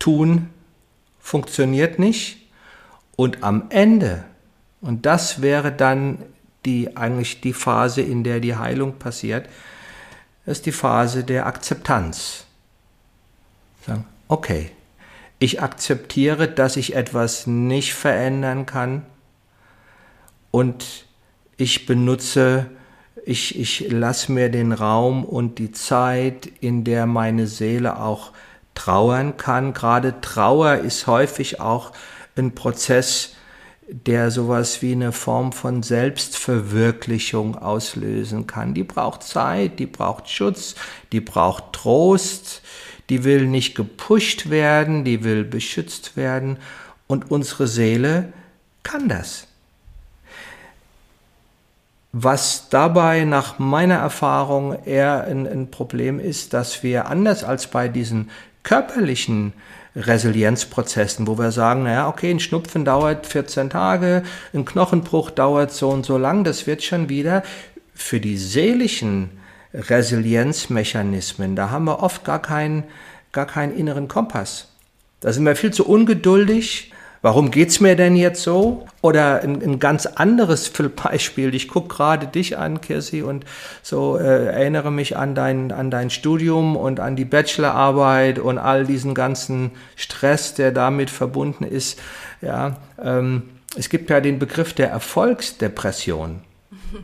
tun 0.00 0.50
funktioniert 1.20 2.00
nicht. 2.00 2.48
Und 3.16 3.44
am 3.44 3.66
Ende, 3.70 4.24
und 4.80 5.06
das 5.06 5.40
wäre 5.40 5.70
dann 5.70 6.18
die 6.64 6.96
eigentlich 6.96 7.40
die 7.40 7.52
Phase, 7.52 8.02
in 8.02 8.24
der 8.24 8.40
die 8.40 8.56
Heilung 8.56 8.98
passiert, 8.98 9.48
ist 10.46 10.66
die 10.66 10.72
Phase 10.72 11.24
der 11.24 11.46
Akzeptanz. 11.46 12.44
Sagen, 13.86 14.06
okay, 14.28 14.70
ich 15.38 15.62
akzeptiere, 15.62 16.48
dass 16.48 16.76
ich 16.76 16.94
etwas 16.94 17.46
nicht 17.46 17.94
verändern 17.94 18.66
kann 18.66 19.04
und 20.50 21.06
ich 21.56 21.86
benutze, 21.86 22.66
ich, 23.24 23.58
ich 23.58 23.90
lasse 23.90 24.32
mir 24.32 24.50
den 24.50 24.72
Raum 24.72 25.24
und 25.24 25.58
die 25.58 25.72
Zeit, 25.72 26.46
in 26.60 26.84
der 26.84 27.06
meine 27.06 27.46
Seele 27.46 27.98
auch 27.98 28.32
trauern 28.74 29.36
kann. 29.36 29.72
Gerade 29.72 30.20
Trauer 30.20 30.76
ist 30.76 31.06
häufig 31.06 31.60
auch 31.60 31.92
ein 32.36 32.54
Prozess, 32.54 33.33
der 33.88 34.30
sowas 34.30 34.82
wie 34.82 34.92
eine 34.92 35.12
Form 35.12 35.52
von 35.52 35.82
Selbstverwirklichung 35.82 37.56
auslösen 37.56 38.46
kann. 38.46 38.74
Die 38.74 38.84
braucht 38.84 39.22
Zeit, 39.22 39.78
die 39.78 39.86
braucht 39.86 40.28
Schutz, 40.28 40.74
die 41.12 41.20
braucht 41.20 41.72
Trost, 41.74 42.62
die 43.10 43.24
will 43.24 43.46
nicht 43.46 43.74
gepusht 43.74 44.48
werden, 44.48 45.04
die 45.04 45.24
will 45.24 45.44
beschützt 45.44 46.16
werden 46.16 46.58
und 47.06 47.30
unsere 47.30 47.66
Seele 47.66 48.32
kann 48.82 49.08
das. 49.08 49.46
Was 52.12 52.68
dabei 52.68 53.24
nach 53.24 53.58
meiner 53.58 53.96
Erfahrung 53.96 54.84
eher 54.84 55.24
ein, 55.24 55.46
ein, 55.48 55.70
Problem 55.70 56.20
ist, 56.20 56.52
dass 56.54 56.84
wir 56.84 57.08
anders 57.08 57.42
als 57.42 57.66
bei 57.66 57.88
diesen 57.88 58.30
körperlichen 58.62 59.52
Resilienzprozessen, 59.96 61.26
wo 61.26 61.38
wir 61.38 61.52
sagen, 61.52 61.84
naja, 61.84 62.08
okay, 62.08 62.30
ein 62.30 62.40
Schnupfen 62.40 62.84
dauert 62.84 63.26
14 63.26 63.70
Tage, 63.70 64.22
ein 64.52 64.64
Knochenbruch 64.64 65.30
dauert 65.30 65.72
so 65.72 65.90
und 65.90 66.04
so 66.04 66.18
lang, 66.18 66.44
das 66.44 66.66
wird 66.66 66.82
schon 66.82 67.08
wieder 67.08 67.42
für 67.94 68.20
die 68.20 68.36
seelischen 68.36 69.30
Resilienzmechanismen, 69.72 71.56
da 71.56 71.70
haben 71.70 71.84
wir 71.84 72.02
oft 72.02 72.24
gar 72.24 72.40
keinen, 72.42 72.84
gar 73.32 73.46
keinen 73.46 73.76
inneren 73.76 74.08
Kompass. 74.08 74.68
Da 75.20 75.32
sind 75.32 75.44
wir 75.44 75.56
viel 75.56 75.72
zu 75.72 75.86
ungeduldig, 75.86 76.92
warum 77.24 77.50
geht's 77.50 77.80
mir 77.80 77.96
denn 77.96 78.16
jetzt 78.16 78.42
so? 78.42 78.86
Oder 79.00 79.40
ein, 79.42 79.62
ein 79.62 79.78
ganz 79.78 80.04
anderes 80.04 80.70
Beispiel. 81.02 81.54
Ich 81.54 81.68
gucke 81.68 81.88
gerade 81.88 82.26
dich 82.26 82.58
an, 82.58 82.82
Kirsi, 82.82 83.22
und 83.22 83.46
so 83.82 84.18
äh, 84.18 84.48
erinnere 84.48 84.92
mich 84.92 85.16
an 85.16 85.34
dein, 85.34 85.72
an 85.72 85.90
dein 85.90 86.10
Studium 86.10 86.76
und 86.76 87.00
an 87.00 87.16
die 87.16 87.24
Bachelorarbeit 87.24 88.38
und 88.38 88.58
all 88.58 88.84
diesen 88.84 89.14
ganzen 89.14 89.70
Stress, 89.96 90.52
der 90.52 90.70
damit 90.70 91.08
verbunden 91.08 91.64
ist. 91.64 91.98
Ja, 92.42 92.76
ähm, 93.02 93.44
es 93.74 93.88
gibt 93.88 94.10
ja 94.10 94.20
den 94.20 94.38
Begriff 94.38 94.74
der 94.74 94.90
Erfolgsdepression. 94.90 96.42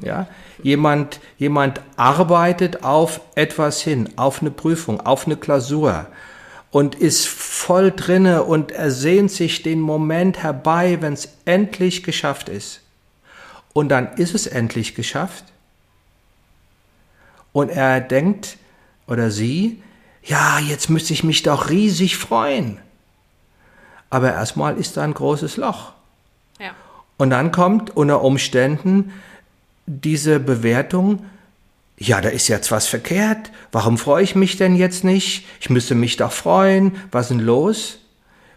Ja, 0.05 0.29
jemand, 0.63 1.19
jemand 1.37 1.81
arbeitet 1.97 2.85
auf 2.85 3.21
etwas 3.35 3.81
hin, 3.81 4.09
auf 4.15 4.41
eine 4.41 4.53
Prüfung, 4.53 5.01
auf 5.01 5.27
eine 5.27 5.37
Klausur 5.37 6.07
und 6.71 6.95
ist 6.95 7.27
voll 7.61 7.92
drinne 7.92 8.44
und 8.44 8.73
er 8.73 8.90
sehnt 8.90 9.31
sich 9.31 9.62
den 9.62 9.81
Moment 9.81 10.42
herbei, 10.42 10.99
wenn 11.01 11.12
es 11.12 11.29
endlich 11.44 12.03
geschafft 12.03 12.49
ist. 12.49 12.81
Und 13.75 13.90
dann 13.90 14.14
ist 14.14 14.35
es 14.35 14.46
endlich 14.46 14.94
geschafft. 14.94 15.44
Und 17.53 17.68
er 17.68 18.01
denkt 18.01 18.57
oder 19.07 19.31
sie, 19.31 19.83
ja, 20.25 20.59
jetzt 20.59 20.88
müsste 20.88 21.12
ich 21.12 21.23
mich 21.23 21.42
doch 21.42 21.68
riesig 21.68 22.16
freuen. 22.16 22.79
Aber 24.09 24.33
erstmal 24.33 24.79
ist 24.79 24.96
da 24.96 25.03
ein 25.03 25.14
großes 25.14 25.59
Loch. 25.59 25.92
Ja. 26.59 26.70
Und 27.18 27.31
dann 27.31 27.53
kommt 27.53 27.94
unter 27.94 28.23
Umständen 28.23 29.12
diese 29.87 30.40
Bewertung, 30.40 31.27
ja, 32.03 32.23
da 32.23 32.31
ist 32.31 32.49
jetzt 32.49 32.73
was 32.73 32.87
verkehrt. 32.87 33.53
Warum 33.73 33.99
freue 33.99 34.25
ich 34.25 34.35
mich 34.35 34.57
denn 34.57 34.75
jetzt 34.75 35.05
nicht? 35.05 35.47
Ich 35.61 35.69
müsste 35.69 35.95
mich 35.95 36.17
doch 36.17 36.33
freuen. 36.33 36.97
Was 37.13 37.27
ist 37.27 37.37
denn 37.37 37.41
los? 37.41 37.99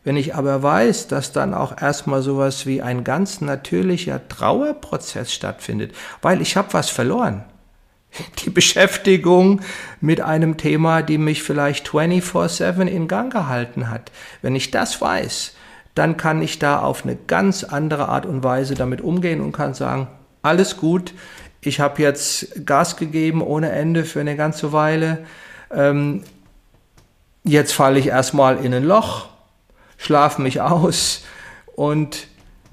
Wenn 0.06 0.16
ich 0.16 0.34
aber 0.34 0.64
weiß, 0.64 1.10
dass 1.10 1.34
dann 1.34 1.54
auch 1.54 1.82
erstmal 1.82 2.22
sowas 2.22 2.66
wie 2.66 2.82
ein 2.82 3.04
ganz 3.04 3.42
natürlicher 3.42 4.26
Trauerprozess 4.30 5.34
stattfindet, 5.34 5.94
weil 6.22 6.42
ich 6.42 6.56
habe 6.56 6.72
was 6.72 6.90
verloren. 6.90 7.44
Die 8.46 8.50
Beschäftigung 8.50 9.60
mit 10.00 10.22
einem 10.22 10.56
Thema, 10.56 11.02
die 11.02 11.18
mich 11.18 11.44
vielleicht 11.44 11.90
24/7 11.90 12.88
in 12.88 13.10
Gang 13.10 13.32
gehalten 13.32 13.90
hat. 13.90 14.10
Wenn 14.42 14.56
ich 14.56 14.72
das 14.72 15.02
weiß, 15.02 15.54
dann 15.96 16.16
kann 16.16 16.42
ich 16.42 16.60
da 16.60 16.80
auf 16.80 17.04
eine 17.04 17.18
ganz 17.18 17.66
andere 17.66 18.08
Art 18.08 18.26
und 18.26 18.42
Weise 18.42 18.76
damit 18.76 19.02
umgehen 19.02 19.42
und 19.42 19.52
kann 19.52 19.74
sagen, 19.74 20.08
alles 20.42 20.78
gut, 20.78 21.14
ich 21.68 21.80
habe 21.80 22.02
jetzt 22.02 22.66
Gas 22.66 22.98
gegeben 22.98 23.42
ohne 23.42 23.72
Ende 23.72 24.06
für 24.06 24.20
eine 24.20 24.36
ganze 24.36 24.72
Weile. 24.72 25.26
Ähm, 25.72 26.24
jetzt 27.44 27.74
falle 27.74 28.00
ich 28.00 28.08
erstmal 28.08 28.64
in 28.64 28.74
ein 28.74 28.84
Loch, 28.84 29.28
schlafe 29.98 30.42
mich 30.42 30.62
aus 30.62 31.24
und 31.76 32.28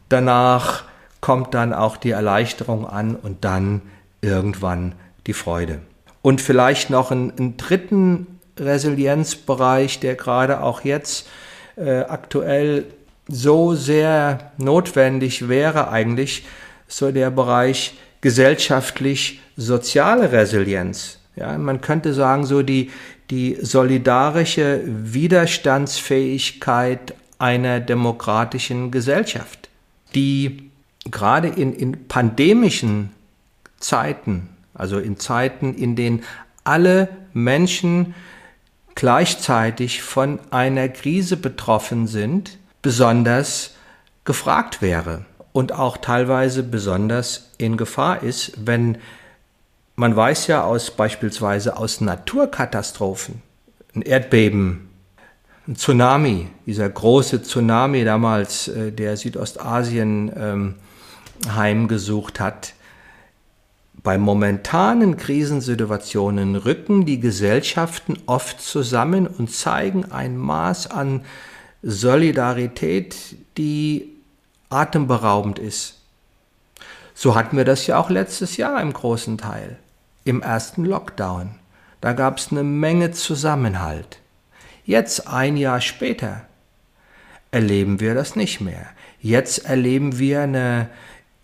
danach 0.09 0.85
kommt 1.21 1.55
dann 1.55 1.73
auch 1.73 1.97
die 1.97 2.11
Erleichterung 2.11 2.87
an 2.87 3.17
und 3.17 3.45
dann 3.45 3.83
irgendwann 4.23 4.95
die 5.27 5.35
Freude. 5.35 5.81
Und 6.23 6.41
vielleicht 6.41 6.91
noch 6.91 7.11
einen, 7.11 7.33
einen 7.37 7.57
dritten 7.57 8.39
Resilienzbereich, 8.59 10.01
der 10.01 10.17
gerade 10.17 10.63
auch 10.63 10.83
jetzt 10.83 11.29
äh, 11.77 12.01
aktuell 12.01 12.85
so 13.29 13.75
sehr 13.75 14.53
notwendig 14.59 15.49
wäre 15.49 15.91
eigentlich, 15.91 16.47
so 16.89 17.13
der 17.13 17.31
Bereich 17.31 17.97
gesellschaftlich-soziale 18.21 20.33
Resilienz. 20.33 21.21
Ja, 21.37 21.57
man 21.57 21.81
könnte 21.81 22.13
sagen, 22.13 22.45
so 22.45 22.63
die, 22.63 22.91
die 23.31 23.57
solidarische 23.61 24.83
Widerstandsfähigkeit 24.85 27.15
einer 27.39 27.79
demokratischen 27.81 28.91
Gesellschaft, 28.91 29.71
die 30.15 30.71
gerade 31.11 31.49
in, 31.49 31.73
in 31.73 32.09
pandemischen 32.09 33.13
Zeiten, 33.79 34.51
also 34.75 34.99
in 34.99 35.19
Zeiten, 35.19 35.75
in 35.75 35.97
denen 35.97 36.23
alle 36.65 37.09
Menschen 37.33 38.15
gleichzeitig 38.95 40.03
von 40.03 40.39
einer 40.51 40.91
Krise 40.91 41.39
betroffen 41.39 42.07
sind, 42.07 42.59
besonders 42.83 43.75
gefragt 44.25 44.83
wäre 44.83 45.25
und 45.53 45.73
auch 45.73 45.97
teilweise 45.97 46.63
besonders 46.63 47.51
in 47.59 47.77
Gefahr 47.77 48.23
ist, 48.23 48.53
wenn 48.67 48.99
man 49.97 50.17
weiß 50.17 50.47
ja 50.47 50.65
aus 50.65 50.91
beispielsweise 50.91 51.77
aus 51.77 52.01
Naturkatastrophen, 52.01 53.43
ein 53.95 54.03
Erdbeben, 54.03 54.89
ein 55.69 55.77
Tsunami, 55.77 56.49
dieser 56.65 56.89
große 56.89 57.43
Tsunami 57.43 58.05
damals, 58.05 58.69
äh, 58.69 58.93
der 58.93 59.17
Südostasien 59.17 60.33
ähm, 60.35 60.75
heimgesucht 61.55 62.41
hat, 62.41 62.75
bei 64.03 64.17
momentanen 64.17 65.19
Krisensituationen 65.19 66.57
rücken 66.57 67.05
die 67.05 67.21
Gesellschaften 67.21 68.17
oft 68.25 68.63
zusammen 68.63 69.27
und 69.27 69.51
zeigen 69.51 70.11
ein 70.11 70.39
Maß 70.39 70.91
an 70.91 71.23
Solidarität, 71.83 73.37
die 73.59 74.10
atemberaubend 74.71 75.59
ist. 75.59 76.01
So 77.15 77.35
hatten 77.35 77.57
wir 77.57 77.65
das 77.65 77.87
ja 77.87 77.99
auch 77.99 78.09
letztes 78.09 78.57
Jahr 78.57 78.81
im 78.81 78.93
großen 78.93 79.37
Teil, 79.37 79.79
im 80.25 80.41
ersten 80.41 80.85
Lockdown. 80.85 81.51
Da 82.01 82.15
gab 82.15 82.39
es 82.39 82.51
eine 82.51 82.63
Menge 82.63 83.11
Zusammenhalt. 83.11 84.19
Jetzt, 84.87 85.29
ein 85.29 85.57
Jahr 85.57 85.81
später, 85.83 86.47
erleben 87.51 88.01
wir 88.01 88.15
das 88.15 88.37
nicht 88.37 88.61
mehr. 88.61 88.87
Jetzt 89.21 89.67
erleben 89.67 90.19
wir 90.19 90.43
eine 90.43 90.89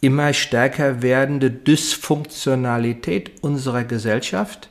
immer 0.01 0.33
stärker 0.33 1.03
werdende 1.03 1.51
Dysfunktionalität 1.51 3.43
unserer 3.43 3.85
Gesellschaft 3.85 4.71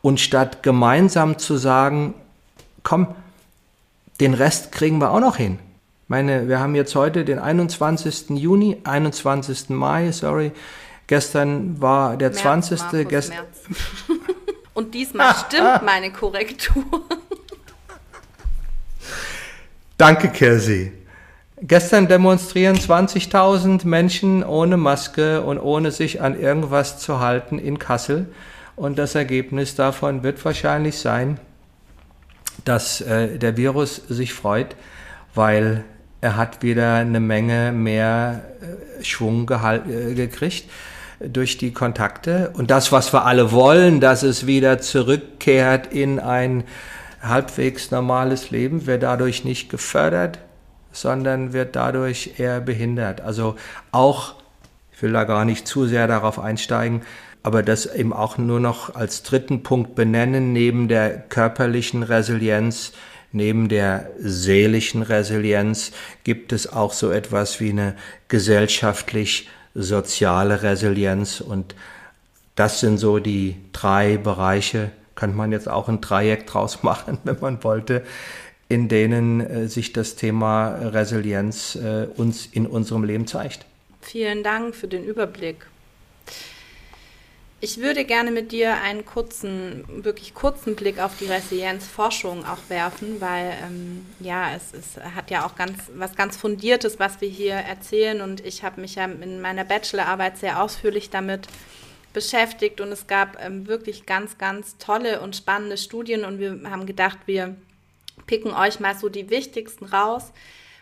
und 0.00 0.20
statt 0.20 0.62
gemeinsam 0.62 1.38
zu 1.38 1.56
sagen, 1.56 2.14
komm, 2.82 3.08
den 4.20 4.34
Rest 4.34 4.72
kriegen 4.72 4.98
wir 4.98 5.10
auch 5.10 5.20
noch 5.20 5.36
hin, 5.36 5.58
meine, 6.08 6.48
wir 6.48 6.60
haben 6.60 6.74
jetzt 6.74 6.94
heute 6.94 7.24
den 7.24 7.38
21. 7.38 8.30
Juni, 8.30 8.78
21. 8.84 9.70
Mai, 9.70 10.12
sorry. 10.12 10.52
Gestern 11.06 11.80
war 11.80 12.16
der 12.16 12.30
März, 12.30 12.42
20. 12.42 12.80
Markus, 12.80 13.08
Gest 13.08 13.32
Und 14.74 14.94
diesmal 14.94 15.34
stimmt 15.34 15.82
meine 15.84 16.12
Korrektur. 16.12 16.84
Danke, 19.98 20.28
Kirsi. 20.28 20.92
Gestern 21.62 22.06
demonstrieren 22.06 22.76
20.000 22.76 23.86
Menschen 23.86 24.44
ohne 24.44 24.76
Maske 24.76 25.40
und 25.40 25.58
ohne 25.58 25.90
sich 25.90 26.20
an 26.20 26.38
irgendwas 26.38 26.98
zu 26.98 27.20
halten 27.20 27.58
in 27.58 27.78
Kassel. 27.78 28.26
Und 28.76 28.98
das 28.98 29.14
Ergebnis 29.14 29.74
davon 29.74 30.22
wird 30.22 30.44
wahrscheinlich 30.44 30.98
sein, 30.98 31.40
dass 32.66 33.00
äh, 33.00 33.38
der 33.38 33.56
Virus 33.56 33.96
sich 34.08 34.34
freut, 34.34 34.76
weil 35.34 35.84
er 36.26 36.36
hat 36.36 36.64
wieder 36.64 36.94
eine 36.94 37.20
Menge 37.20 37.70
mehr 37.70 38.42
äh, 38.60 39.04
Schwung 39.04 39.48
äh, 39.48 40.14
gekriegt 40.14 40.68
durch 41.20 41.56
die 41.56 41.72
Kontakte. 41.72 42.50
Und 42.54 42.72
das, 42.72 42.90
was 42.90 43.12
wir 43.12 43.24
alle 43.24 43.52
wollen, 43.52 44.00
dass 44.00 44.24
es 44.24 44.44
wieder 44.44 44.80
zurückkehrt 44.80 45.86
in 45.92 46.18
ein 46.18 46.64
halbwegs 47.22 47.92
normales 47.92 48.50
Leben, 48.50 48.86
wird 48.86 49.04
dadurch 49.04 49.44
nicht 49.44 49.70
gefördert, 49.70 50.40
sondern 50.90 51.52
wird 51.52 51.76
dadurch 51.76 52.32
eher 52.38 52.60
behindert. 52.60 53.20
Also 53.20 53.54
auch, 53.92 54.34
ich 54.92 55.02
will 55.02 55.12
da 55.12 55.22
gar 55.22 55.44
nicht 55.44 55.68
zu 55.68 55.86
sehr 55.86 56.08
darauf 56.08 56.40
einsteigen, 56.40 57.02
aber 57.44 57.62
das 57.62 57.86
eben 57.86 58.12
auch 58.12 58.36
nur 58.36 58.58
noch 58.58 58.96
als 58.96 59.22
dritten 59.22 59.62
Punkt 59.62 59.94
benennen, 59.94 60.52
neben 60.52 60.88
der 60.88 61.18
körperlichen 61.18 62.02
Resilienz 62.02 62.92
Neben 63.36 63.68
der 63.68 64.10
seelischen 64.18 65.02
Resilienz 65.02 65.92
gibt 66.24 66.54
es 66.54 66.72
auch 66.72 66.94
so 66.94 67.10
etwas 67.10 67.60
wie 67.60 67.68
eine 67.68 67.94
gesellschaftlich-soziale 68.28 70.62
Resilienz 70.62 71.42
und 71.42 71.74
das 72.54 72.80
sind 72.80 72.96
so 72.96 73.18
die 73.18 73.56
drei 73.72 74.16
Bereiche, 74.16 74.90
könnte 75.16 75.36
man 75.36 75.52
jetzt 75.52 75.68
auch 75.68 75.90
ein 75.90 76.00
Dreieck 76.00 76.46
draus 76.46 76.82
machen, 76.88 77.18
wenn 77.24 77.38
man 77.38 77.62
wollte, 77.62 78.06
in 78.70 78.88
denen 78.88 79.42
äh, 79.42 79.68
sich 79.68 79.92
das 79.92 80.16
Thema 80.16 80.68
Resilienz 80.68 81.76
äh, 81.76 82.06
uns 82.16 82.46
in 82.46 82.66
unserem 82.66 83.04
Leben 83.04 83.26
zeigt. 83.26 83.66
Vielen 84.00 84.44
Dank 84.44 84.74
für 84.74 84.88
den 84.88 85.04
Überblick. 85.04 85.66
Ich 87.58 87.78
würde 87.78 88.04
gerne 88.04 88.30
mit 88.30 88.52
dir 88.52 88.74
einen 88.82 89.06
kurzen, 89.06 89.84
wirklich 90.04 90.34
kurzen 90.34 90.76
Blick 90.76 91.00
auf 91.00 91.16
die 91.18 91.24
Resilienzforschung 91.24 92.44
auch 92.44 92.58
werfen, 92.68 93.18
weil 93.20 93.56
ähm, 93.64 94.04
ja, 94.20 94.54
es, 94.54 94.74
es 94.74 95.02
hat 95.14 95.30
ja 95.30 95.46
auch 95.46 95.56
ganz 95.56 95.90
was 95.94 96.14
ganz 96.14 96.36
Fundiertes, 96.36 96.98
was 96.98 97.20
wir 97.22 97.28
hier 97.30 97.54
erzählen. 97.54 98.20
Und 98.20 98.44
ich 98.44 98.62
habe 98.62 98.82
mich 98.82 98.96
ja 98.96 99.06
in 99.06 99.40
meiner 99.40 99.64
Bachelorarbeit 99.64 100.36
sehr 100.36 100.62
ausführlich 100.62 101.08
damit 101.08 101.48
beschäftigt 102.12 102.80
und 102.80 102.90
es 102.92 103.06
gab 103.06 103.42
ähm, 103.44 103.66
wirklich 103.66 104.06
ganz, 104.06 104.38
ganz 104.38 104.78
tolle 104.78 105.20
und 105.20 105.36
spannende 105.36 105.76
Studien 105.76 106.24
und 106.24 106.38
wir 106.38 106.58
haben 106.70 106.86
gedacht, 106.86 107.18
wir 107.26 107.56
picken 108.26 108.52
euch 108.52 108.80
mal 108.80 108.96
so 108.96 109.10
die 109.10 109.28
wichtigsten 109.28 109.84
raus. 109.84 110.32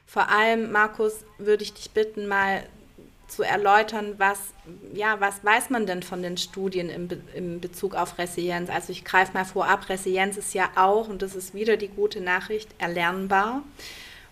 Vor 0.07 0.29
allem, 0.29 0.71
Markus, 0.71 1.25
würde 1.39 1.65
ich 1.65 1.73
dich 1.73 1.91
bitten, 1.91 2.29
mal 2.29 2.65
zu 3.29 3.43
erläutern, 3.43 4.15
was, 4.19 4.39
ja, 4.93 5.21
was 5.21 5.45
weiß 5.45 5.71
man 5.71 5.87
denn 5.87 6.03
von 6.03 6.23
den 6.23 6.37
Studien 6.37 6.89
im, 6.91 7.09
Be 7.09 7.21
im 7.35 7.61
Bezug 7.61 7.95
auf 7.95 8.19
Resilienz? 8.19 8.71
Also 8.71 8.93
ich 8.93 9.05
greife 9.05 9.33
mal 9.33 9.45
vorab, 9.45 9.89
Resilienz 9.89 10.37
ist 10.37 10.55
ja 10.55 10.71
auch, 10.77 11.09
und 11.09 11.23
das 11.23 11.35
ist 11.35 11.55
wieder 11.55 11.77
die 11.77 11.89
gute 11.89 12.21
Nachricht, 12.21 12.71
erlernbar. 12.79 13.63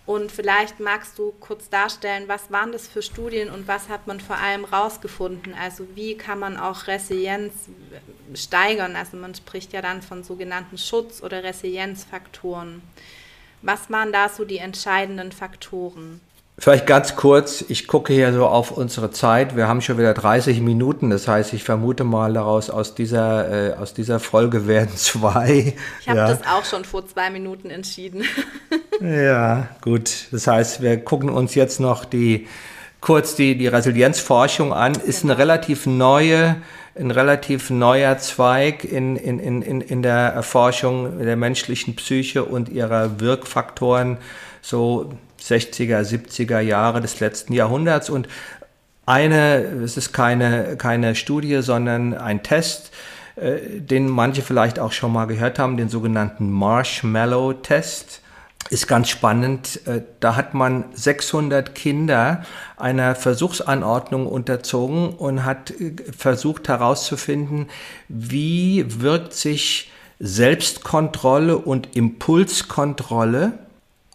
Und 0.05 0.33
vielleicht 0.33 0.81
magst 0.81 1.17
du 1.19 1.33
kurz 1.39 1.69
darstellen, 1.69 2.25
was 2.27 2.51
waren 2.51 2.73
das 2.73 2.89
für 2.89 3.03
Studien 3.03 3.51
und 3.51 3.69
was 3.69 3.89
hat 3.89 4.09
man 4.09 4.19
vor 4.19 4.37
allem 4.37 4.65
rausgefunden? 4.65 5.55
Also 5.55 5.87
wie 5.95 6.17
kann 6.17 6.41
man 6.41 6.57
auch 6.57 6.89
Resilienz 6.89 7.53
steigern? 8.35 8.97
Also 8.97 9.17
man 9.17 9.35
spricht 9.35 9.73
ja 9.73 9.81
dann 9.81 10.03
von 10.03 10.25
sogenannten 10.25 10.77
Schutz- 10.77 11.23
oder 11.23 11.45
Resilienzfaktoren. 11.45 12.83
Was 13.63 13.91
waren 13.91 14.13
da 14.13 14.29
so 14.29 14.45
die 14.45 14.59
entscheidenden 14.59 15.31
Faktoren? 15.31 16.21
Vielleicht 16.63 16.87
ganz 16.87 17.17
kurz, 17.17 17.65
ich 17.67 17.89
gucke 17.89 18.13
hier 18.13 18.33
so 18.33 18.47
auf 18.47 18.71
unsere 18.71 19.11
Zeit. 19.11 19.57
Wir 19.57 19.67
haben 19.67 19.81
schon 19.81 19.99
wieder 19.99 20.15
30 20.15 20.61
Minuten, 20.61 21.11
das 21.11 21.27
heißt, 21.27 21.55
ich 21.55 21.65
vermute 21.65 22.05
mal 22.05 22.35
daraus, 22.35 22.71
aus 22.71 22.95
dieser, 22.95 23.73
äh, 23.73 23.75
aus 23.75 23.95
dieser 23.95 24.21
Folge 24.21 24.69
werden 24.69 24.91
zwei. 24.97 25.75
Ich 26.01 26.09
habe 26.09 26.21
ja. 26.21 26.29
das 26.29 26.47
auch 26.47 26.65
schon 26.65 26.85
vor 26.85 27.05
zwei 27.05 27.31
Minuten 27.31 27.69
entschieden. 27.69 28.23
ja, 29.01 29.71
gut. 29.81 30.29
Das 30.31 30.47
heißt, 30.47 30.83
wir 30.83 31.03
gucken 31.03 31.31
uns 31.31 31.57
jetzt 31.57 31.81
noch 31.81 32.05
die, 32.05 32.47
kurz 33.01 33.35
die, 33.35 33.59
die 33.59 33.67
Resilienzforschung 33.67 34.73
an. 34.73 34.93
Ist 34.93 35.23
genau. 35.23 35.33
eine 35.33 35.43
relativ 35.43 35.87
neue, 35.87 36.59
ein 36.95 37.11
relativ 37.11 37.71
neuer 37.71 38.19
Zweig 38.19 38.85
in, 38.85 39.17
in, 39.17 39.41
in, 39.41 39.81
in 39.81 40.03
der 40.03 40.29
Erforschung 40.29 41.19
der 41.19 41.35
menschlichen 41.35 41.97
Psyche 41.97 42.45
und 42.45 42.69
ihrer 42.69 43.19
Wirkfaktoren. 43.19 44.19
So 44.61 45.11
60er, 45.43 46.01
70er 46.03 46.61
Jahre 46.61 47.01
des 47.01 47.21
letzten 47.21 47.53
Jahrhunderts 47.53 48.11
und 48.11 48.29
eine, 49.07 49.63
es 49.85 49.97
ist 49.97 50.13
keine, 50.13 50.77
keine 50.77 51.15
Studie, 51.15 51.61
sondern 51.63 52.15
ein 52.15 52.43
Test, 52.43 52.93
äh, 53.37 53.81
den 53.81 54.09
manche 54.09 54.43
vielleicht 54.43 54.79
auch 54.79 54.93
schon 54.93 55.13
mal 55.13 55.27
gehört 55.27 55.59
haben, 55.59 55.77
den 55.77 55.89
sogenannten 55.89 56.51
Marshmallow-Test. 56.51 58.21
Ist 58.71 58.87
ganz 58.87 59.09
spannend. 59.09 59.81
Äh, 59.87 60.03
da 60.21 60.37
hat 60.37 60.55
man 60.55 60.85
600 60.95 61.75
Kinder 61.75 62.45
einer 62.77 63.15
Versuchsanordnung 63.15 64.27
unterzogen 64.27 65.11
und 65.11 65.45
hat 65.45 65.73
äh, 65.73 65.95
versucht 66.17 66.69
herauszufinden, 66.69 67.67
wie 68.09 68.85
wirkt 69.01 69.35
sich 69.35 69.91
Selbstkontrolle 70.21 71.59
und 71.59 71.97
Impulskontrolle 71.97 73.59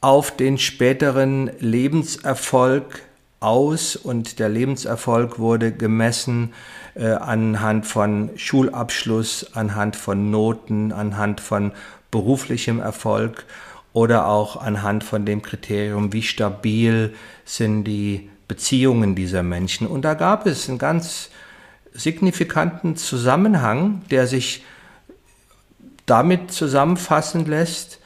auf 0.02 0.36
den 0.36 0.58
späteren 0.58 1.52
Lebenserfolg 1.60 3.02
aus 3.40 3.96
und 3.96 4.40
der 4.40 4.50
Lebenserfolg 4.50 5.40
wurde 5.40 5.72
gemessen 5.72 6.54
äh, 6.96 7.12
anhand 7.12 7.86
von 7.86 8.32
Schulabschluss, 8.36 9.54
anhand 9.54 9.96
von 9.96 10.32
Noten, 10.32 10.92
anhand 10.92 11.42
von 11.42 11.72
beruflichem 12.10 12.80
Erfolg 12.80 13.46
oder 13.94 14.28
auch 14.28 14.58
anhand 14.58 15.04
von 15.04 15.26
dem 15.26 15.42
Kriterium, 15.42 16.14
wie 16.14 16.24
stabil 16.24 17.14
sind 17.46 17.84
die 17.84 18.30
Beziehungen 18.48 19.16
dieser 19.16 19.44
Menschen. 19.44 19.88
Und 19.88 20.04
da 20.04 20.14
gab 20.14 20.46
es 20.46 20.70
einen 20.70 20.78
ganz 20.78 21.30
signifikanten 21.94 22.96
Zusammenhang, 22.96 24.04
der 24.10 24.28
sich 24.28 24.64
damit 26.06 26.52
zusammenfassen 26.52 27.46
lässt, 27.46 28.00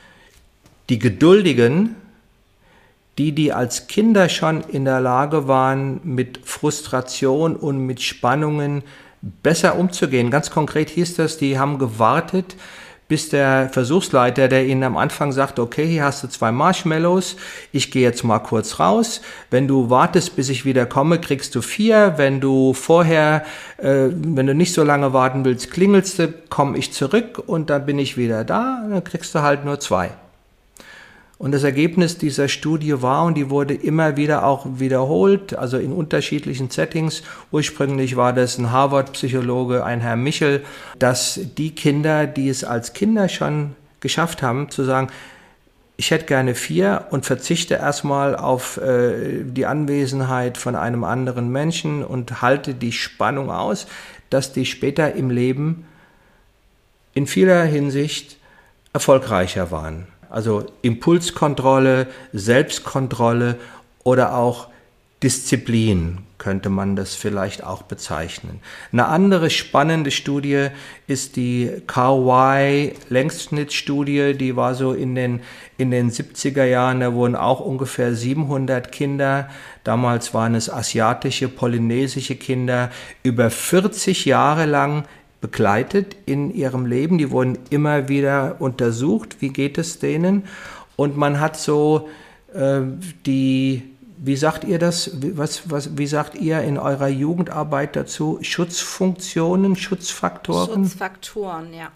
die 0.91 0.99
Geduldigen, 0.99 1.95
die, 3.17 3.31
die 3.31 3.53
als 3.53 3.87
Kinder 3.87 4.27
schon 4.27 4.59
in 4.59 4.83
der 4.83 4.99
Lage 4.99 5.47
waren, 5.47 6.01
mit 6.03 6.41
Frustration 6.43 7.55
und 7.55 7.85
mit 7.85 8.01
Spannungen 8.01 8.83
besser 9.21 9.79
umzugehen. 9.79 10.31
Ganz 10.31 10.51
konkret 10.51 10.89
hieß 10.89 11.15
das, 11.15 11.37
die 11.37 11.57
haben 11.57 11.79
gewartet, 11.79 12.57
bis 13.07 13.29
der 13.29 13.69
Versuchsleiter, 13.69 14.49
der 14.49 14.65
ihnen 14.65 14.83
am 14.83 14.97
Anfang 14.97 15.31
sagt, 15.31 15.59
okay, 15.59 15.87
hier 15.87 16.03
hast 16.03 16.25
du 16.25 16.27
zwei 16.27 16.51
Marshmallows, 16.51 17.37
ich 17.71 17.89
gehe 17.89 18.01
jetzt 18.01 18.25
mal 18.25 18.39
kurz 18.39 18.77
raus. 18.77 19.21
Wenn 19.49 19.69
du 19.69 19.89
wartest, 19.89 20.35
bis 20.35 20.49
ich 20.49 20.65
wieder 20.65 20.85
komme, 20.85 21.21
kriegst 21.21 21.55
du 21.55 21.61
vier. 21.61 22.15
Wenn 22.17 22.41
du 22.41 22.73
vorher, 22.73 23.45
äh, 23.77 24.07
wenn 24.11 24.47
du 24.47 24.53
nicht 24.53 24.73
so 24.73 24.83
lange 24.83 25.13
warten 25.13 25.45
willst, 25.45 25.71
klingelst 25.71 26.19
du, 26.19 26.33
komme 26.49 26.77
ich 26.77 26.91
zurück 26.91 27.41
und 27.47 27.69
dann 27.69 27.85
bin 27.85 27.97
ich 27.97 28.17
wieder 28.17 28.43
da, 28.43 28.85
dann 28.89 29.05
kriegst 29.05 29.33
du 29.33 29.41
halt 29.41 29.63
nur 29.63 29.79
zwei. 29.79 30.11
Und 31.41 31.53
das 31.53 31.63
Ergebnis 31.63 32.19
dieser 32.19 32.47
Studie 32.47 33.01
war, 33.01 33.23
und 33.23 33.33
die 33.33 33.49
wurde 33.49 33.73
immer 33.73 34.15
wieder 34.15 34.45
auch 34.45 34.67
wiederholt, 34.75 35.57
also 35.57 35.79
in 35.79 35.91
unterschiedlichen 35.91 36.69
Settings, 36.69 37.23
ursprünglich 37.51 38.15
war 38.15 38.31
das 38.31 38.59
ein 38.59 38.69
Harvard-Psychologe, 38.71 39.83
ein 39.83 40.01
Herr 40.01 40.17
Michel, 40.17 40.63
dass 40.99 41.39
die 41.57 41.73
Kinder, 41.73 42.27
die 42.27 42.47
es 42.47 42.63
als 42.63 42.93
Kinder 42.93 43.27
schon 43.27 43.75
geschafft 44.01 44.43
haben, 44.43 44.69
zu 44.69 44.83
sagen, 44.83 45.07
ich 45.97 46.11
hätte 46.11 46.27
gerne 46.27 46.53
vier 46.53 47.07
und 47.09 47.25
verzichte 47.25 47.73
erstmal 47.73 48.35
auf 48.35 48.77
äh, 48.77 49.43
die 49.43 49.65
Anwesenheit 49.65 50.59
von 50.59 50.75
einem 50.75 51.03
anderen 51.03 51.51
Menschen 51.51 52.05
und 52.05 52.43
halte 52.43 52.75
die 52.75 52.91
Spannung 52.91 53.49
aus, 53.49 53.87
dass 54.29 54.53
die 54.53 54.67
später 54.67 55.15
im 55.15 55.31
Leben 55.31 55.87
in 57.15 57.25
vieler 57.25 57.63
Hinsicht 57.63 58.37
erfolgreicher 58.93 59.71
waren. 59.71 60.10
Also 60.31 60.65
Impulskontrolle, 60.81 62.07
Selbstkontrolle 62.33 63.57
oder 64.03 64.35
auch 64.35 64.71
Disziplin 65.21 66.19
könnte 66.39 66.69
man 66.69 66.95
das 66.95 67.13
vielleicht 67.13 67.63
auch 67.63 67.83
bezeichnen. 67.83 68.61
Eine 68.91 69.05
andere 69.05 69.51
spannende 69.51 70.09
Studie 70.09 70.69
ist 71.05 71.35
die 71.35 71.69
Carr-Y-Längsschnittstudie, 71.85 74.33
die 74.33 74.55
war 74.55 74.73
so 74.73 74.93
in 74.93 75.13
den, 75.13 75.41
in 75.77 75.91
den 75.91 76.09
70er 76.09 76.63
Jahren, 76.63 77.01
da 77.01 77.13
wurden 77.13 77.35
auch 77.35 77.59
ungefähr 77.59 78.15
700 78.15 78.91
Kinder, 78.91 79.49
damals 79.83 80.33
waren 80.33 80.55
es 80.55 80.71
asiatische, 80.71 81.47
polynesische 81.47 82.35
Kinder, 82.35 82.89
über 83.21 83.51
40 83.51 84.25
Jahre 84.25 84.65
lang 84.65 85.05
begleitet 85.41 86.15
in 86.25 86.53
ihrem 86.53 86.85
Leben. 86.85 87.17
Die 87.17 87.31
wurden 87.31 87.57
immer 87.69 88.07
wieder 88.07 88.57
untersucht, 88.59 89.41
wie 89.41 89.49
geht 89.49 89.77
es 89.77 89.99
denen. 89.99 90.43
Und 90.95 91.17
man 91.17 91.39
hat 91.39 91.57
so 91.57 92.09
äh, 92.53 92.81
die, 93.25 93.83
wie 94.17 94.35
sagt 94.35 94.63
ihr 94.63 94.77
das, 94.77 95.11
was, 95.35 95.69
was, 95.69 95.97
wie 95.97 96.07
sagt 96.07 96.35
ihr 96.35 96.61
in 96.61 96.77
eurer 96.77 97.07
Jugendarbeit 97.07 97.95
dazu, 97.95 98.37
Schutzfunktionen, 98.41 99.75
Schutzfaktoren? 99.75 100.85
Schutzfaktoren, 100.85 101.73
ja. 101.73 101.91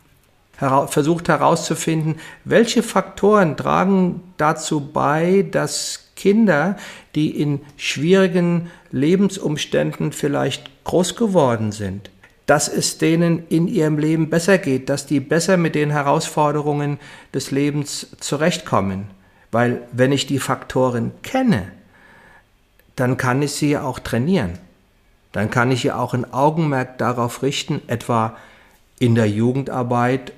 Hera 0.57 0.87
versucht 0.87 1.27
herauszufinden, 1.27 2.15
welche 2.45 2.81
Faktoren 2.81 3.57
tragen 3.57 4.21
dazu 4.37 4.79
bei, 4.79 5.45
dass 5.51 6.11
Kinder, 6.15 6.77
die 7.13 7.39
in 7.41 7.59
schwierigen 7.75 8.71
Lebensumständen 8.91 10.13
vielleicht 10.13 10.69
groß 10.85 11.17
geworden 11.17 11.73
sind, 11.73 12.09
dass 12.45 12.67
es 12.67 12.97
denen 12.97 13.47
in 13.47 13.67
ihrem 13.67 13.97
Leben 13.97 14.29
besser 14.29 14.57
geht, 14.57 14.89
dass 14.89 15.07
die 15.07 15.19
besser 15.19 15.57
mit 15.57 15.75
den 15.75 15.89
Herausforderungen 15.89 16.99
des 17.33 17.51
Lebens 17.51 18.07
zurechtkommen. 18.19 19.07
Weil 19.51 19.81
wenn 19.91 20.11
ich 20.11 20.27
die 20.27 20.39
Faktoren 20.39 21.11
kenne, 21.23 21.71
dann 22.95 23.17
kann 23.17 23.41
ich 23.41 23.53
sie 23.53 23.77
auch 23.77 23.99
trainieren. 23.99 24.59
Dann 25.31 25.49
kann 25.49 25.71
ich 25.71 25.83
ja 25.83 25.97
auch 25.97 26.13
ein 26.13 26.31
Augenmerk 26.31 26.97
darauf 26.97 27.41
richten, 27.41 27.81
etwa 27.87 28.37
in 28.99 29.15
der 29.15 29.29
Jugendarbeit 29.29 30.31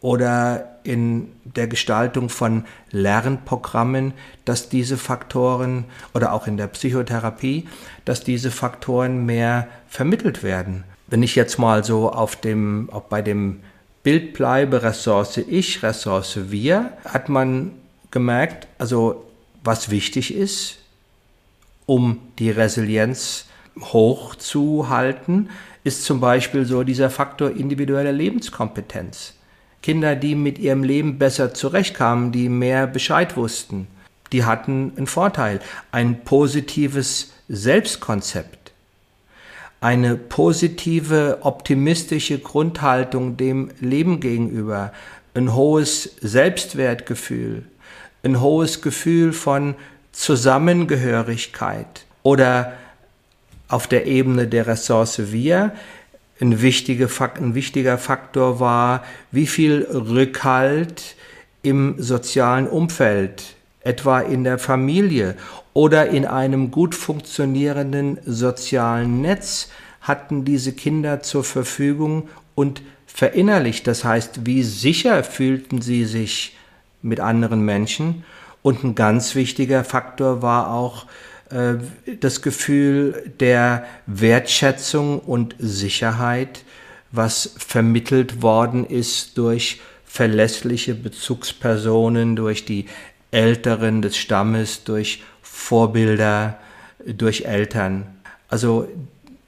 oder 0.00 0.78
in 0.84 1.32
der 1.44 1.66
Gestaltung 1.66 2.28
von 2.28 2.64
Lernprogrammen, 2.92 4.12
dass 4.44 4.68
diese 4.68 4.96
Faktoren 4.96 5.84
oder 6.14 6.32
auch 6.32 6.46
in 6.46 6.56
der 6.56 6.68
Psychotherapie, 6.68 7.66
dass 8.04 8.22
diese 8.22 8.50
Faktoren 8.50 9.26
mehr 9.26 9.66
vermittelt 9.88 10.42
werden 10.44 10.84
wenn 11.08 11.22
ich 11.22 11.34
jetzt 11.34 11.58
mal 11.58 11.84
so 11.84 12.10
auf 12.10 12.36
dem, 12.36 12.88
auch 12.92 13.02
bei 13.02 13.22
dem 13.22 13.60
Bild 14.02 14.34
bleibe, 14.34 14.82
Ressource 14.82 15.38
ich, 15.38 15.82
Ressource 15.82 16.50
wir, 16.50 16.92
hat 17.04 17.28
man 17.28 17.72
gemerkt, 18.10 18.68
also 18.78 19.24
was 19.64 19.90
wichtig 19.90 20.34
ist, 20.34 20.78
um 21.86 22.18
die 22.38 22.50
Resilienz 22.50 23.46
hochzuhalten, 23.80 25.50
ist 25.84 26.04
zum 26.04 26.20
Beispiel 26.20 26.64
so 26.64 26.82
dieser 26.82 27.10
Faktor 27.10 27.50
individuelle 27.50 28.12
Lebenskompetenz. 28.12 29.34
Kinder, 29.82 30.16
die 30.16 30.34
mit 30.34 30.58
ihrem 30.58 30.82
Leben 30.82 31.18
besser 31.18 31.54
zurechtkamen, 31.54 32.32
die 32.32 32.48
mehr 32.48 32.86
Bescheid 32.86 33.36
wussten, 33.36 33.86
die 34.32 34.44
hatten 34.44 34.92
einen 34.96 35.06
Vorteil. 35.06 35.60
Ein 35.92 36.24
positives 36.24 37.32
Selbstkonzept, 37.48 38.57
eine 39.80 40.16
positive, 40.16 41.38
optimistische 41.42 42.38
Grundhaltung 42.38 43.36
dem 43.36 43.70
Leben 43.80 44.20
gegenüber, 44.20 44.92
ein 45.34 45.54
hohes 45.54 46.16
Selbstwertgefühl, 46.20 47.64
ein 48.22 48.40
hohes 48.40 48.82
Gefühl 48.82 49.32
von 49.32 49.76
Zusammengehörigkeit 50.12 52.06
oder 52.22 52.72
auf 53.68 53.86
der 53.86 54.06
Ebene 54.06 54.48
der 54.48 54.66
Ressource 54.66 55.30
Wir 55.30 55.72
ein, 56.40 56.62
wichtige, 56.62 57.08
ein 57.36 57.54
wichtiger 57.54 57.98
Faktor 57.98 58.60
war, 58.60 59.04
wie 59.30 59.46
viel 59.46 59.82
Rückhalt 59.82 61.16
im 61.62 61.96
sozialen 61.98 62.68
Umfeld, 62.68 63.56
etwa 63.88 64.20
in 64.20 64.44
der 64.44 64.58
Familie 64.58 65.34
oder 65.72 66.08
in 66.08 66.26
einem 66.26 66.70
gut 66.70 66.94
funktionierenden 66.94 68.18
sozialen 68.26 69.22
Netz, 69.22 69.70
hatten 70.02 70.44
diese 70.44 70.72
Kinder 70.72 71.22
zur 71.22 71.42
Verfügung 71.42 72.28
und 72.54 72.82
verinnerlicht. 73.06 73.86
Das 73.86 74.04
heißt, 74.04 74.44
wie 74.44 74.62
sicher 74.62 75.24
fühlten 75.24 75.80
sie 75.80 76.04
sich 76.04 76.56
mit 77.00 77.18
anderen 77.18 77.62
Menschen. 77.62 78.24
Und 78.62 78.84
ein 78.84 78.94
ganz 78.94 79.34
wichtiger 79.34 79.84
Faktor 79.84 80.42
war 80.42 80.70
auch 80.70 81.06
äh, 81.50 81.74
das 82.20 82.42
Gefühl 82.42 83.32
der 83.40 83.84
Wertschätzung 84.06 85.18
und 85.18 85.54
Sicherheit, 85.58 86.64
was 87.10 87.54
vermittelt 87.56 88.42
worden 88.42 88.84
ist 88.84 89.38
durch 89.38 89.80
verlässliche 90.04 90.94
Bezugspersonen, 90.94 92.36
durch 92.36 92.64
die 92.66 92.86
Älteren 93.30 94.02
des 94.02 94.16
Stammes, 94.16 94.84
durch 94.84 95.22
Vorbilder, 95.42 96.58
durch 97.04 97.42
Eltern. 97.42 98.06
Also 98.48 98.88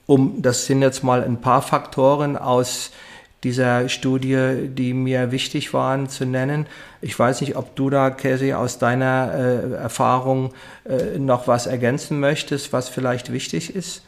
um, 0.06 0.42
das 0.42 0.66
sind 0.66 0.82
jetzt 0.82 1.04
mal 1.04 1.22
ein 1.22 1.40
paar 1.40 1.62
Faktoren 1.62 2.36
aus 2.36 2.90
dieser 3.44 3.88
Studie, 3.88 4.68
die 4.68 4.92
mir 4.92 5.32
wichtig 5.32 5.72
waren 5.72 6.08
zu 6.08 6.26
nennen. 6.26 6.66
Ich 7.00 7.18
weiß 7.18 7.40
nicht, 7.40 7.56
ob 7.56 7.74
du 7.76 7.88
da, 7.88 8.10
Casey, 8.10 8.52
aus 8.52 8.78
deiner 8.78 9.32
äh, 9.34 9.72
Erfahrung 9.76 10.52
äh, 10.84 11.18
noch 11.18 11.46
was 11.46 11.66
ergänzen 11.66 12.20
möchtest, 12.20 12.72
was 12.72 12.88
vielleicht 12.88 13.32
wichtig 13.32 13.74
ist. 13.74 14.02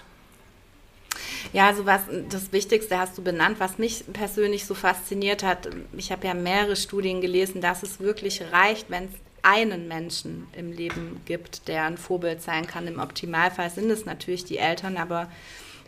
Ja, 1.52 1.68
also 1.68 1.86
was 1.86 2.00
das 2.30 2.52
Wichtigste 2.52 2.98
hast 2.98 3.16
du 3.16 3.22
benannt, 3.22 3.56
was 3.58 3.78
mich 3.78 4.04
persönlich 4.12 4.66
so 4.66 4.74
fasziniert 4.74 5.42
hat. 5.42 5.68
Ich 5.96 6.10
habe 6.12 6.26
ja 6.26 6.34
mehrere 6.34 6.76
Studien 6.76 7.20
gelesen, 7.20 7.60
dass 7.60 7.82
es 7.82 8.00
wirklich 8.00 8.42
reicht, 8.52 8.90
wenn 8.90 9.04
es 9.04 9.10
einen 9.43 9.88
Menschen 9.88 10.47
im 10.57 10.72
Leben 10.72 11.20
gibt, 11.24 11.68
der 11.68 11.84
ein 11.84 11.99
Vorbild 11.99 12.43
sein 12.43 12.66
kann. 12.66 12.86
Im 12.86 13.01
Optimalfall 13.01 13.70
sind 13.70 13.90
es 13.90 14.05
natürlich 14.05 14.45
die 14.45 14.59
Eltern, 14.59 14.97
aber 14.97 15.30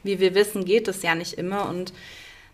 wie 0.02 0.20
wir 0.20 0.34
wissen, 0.34 0.64
geht 0.64 0.88
es 0.88 1.02
ja 1.02 1.14
nicht 1.14 1.34
immer 1.34 1.68
und 1.68 1.92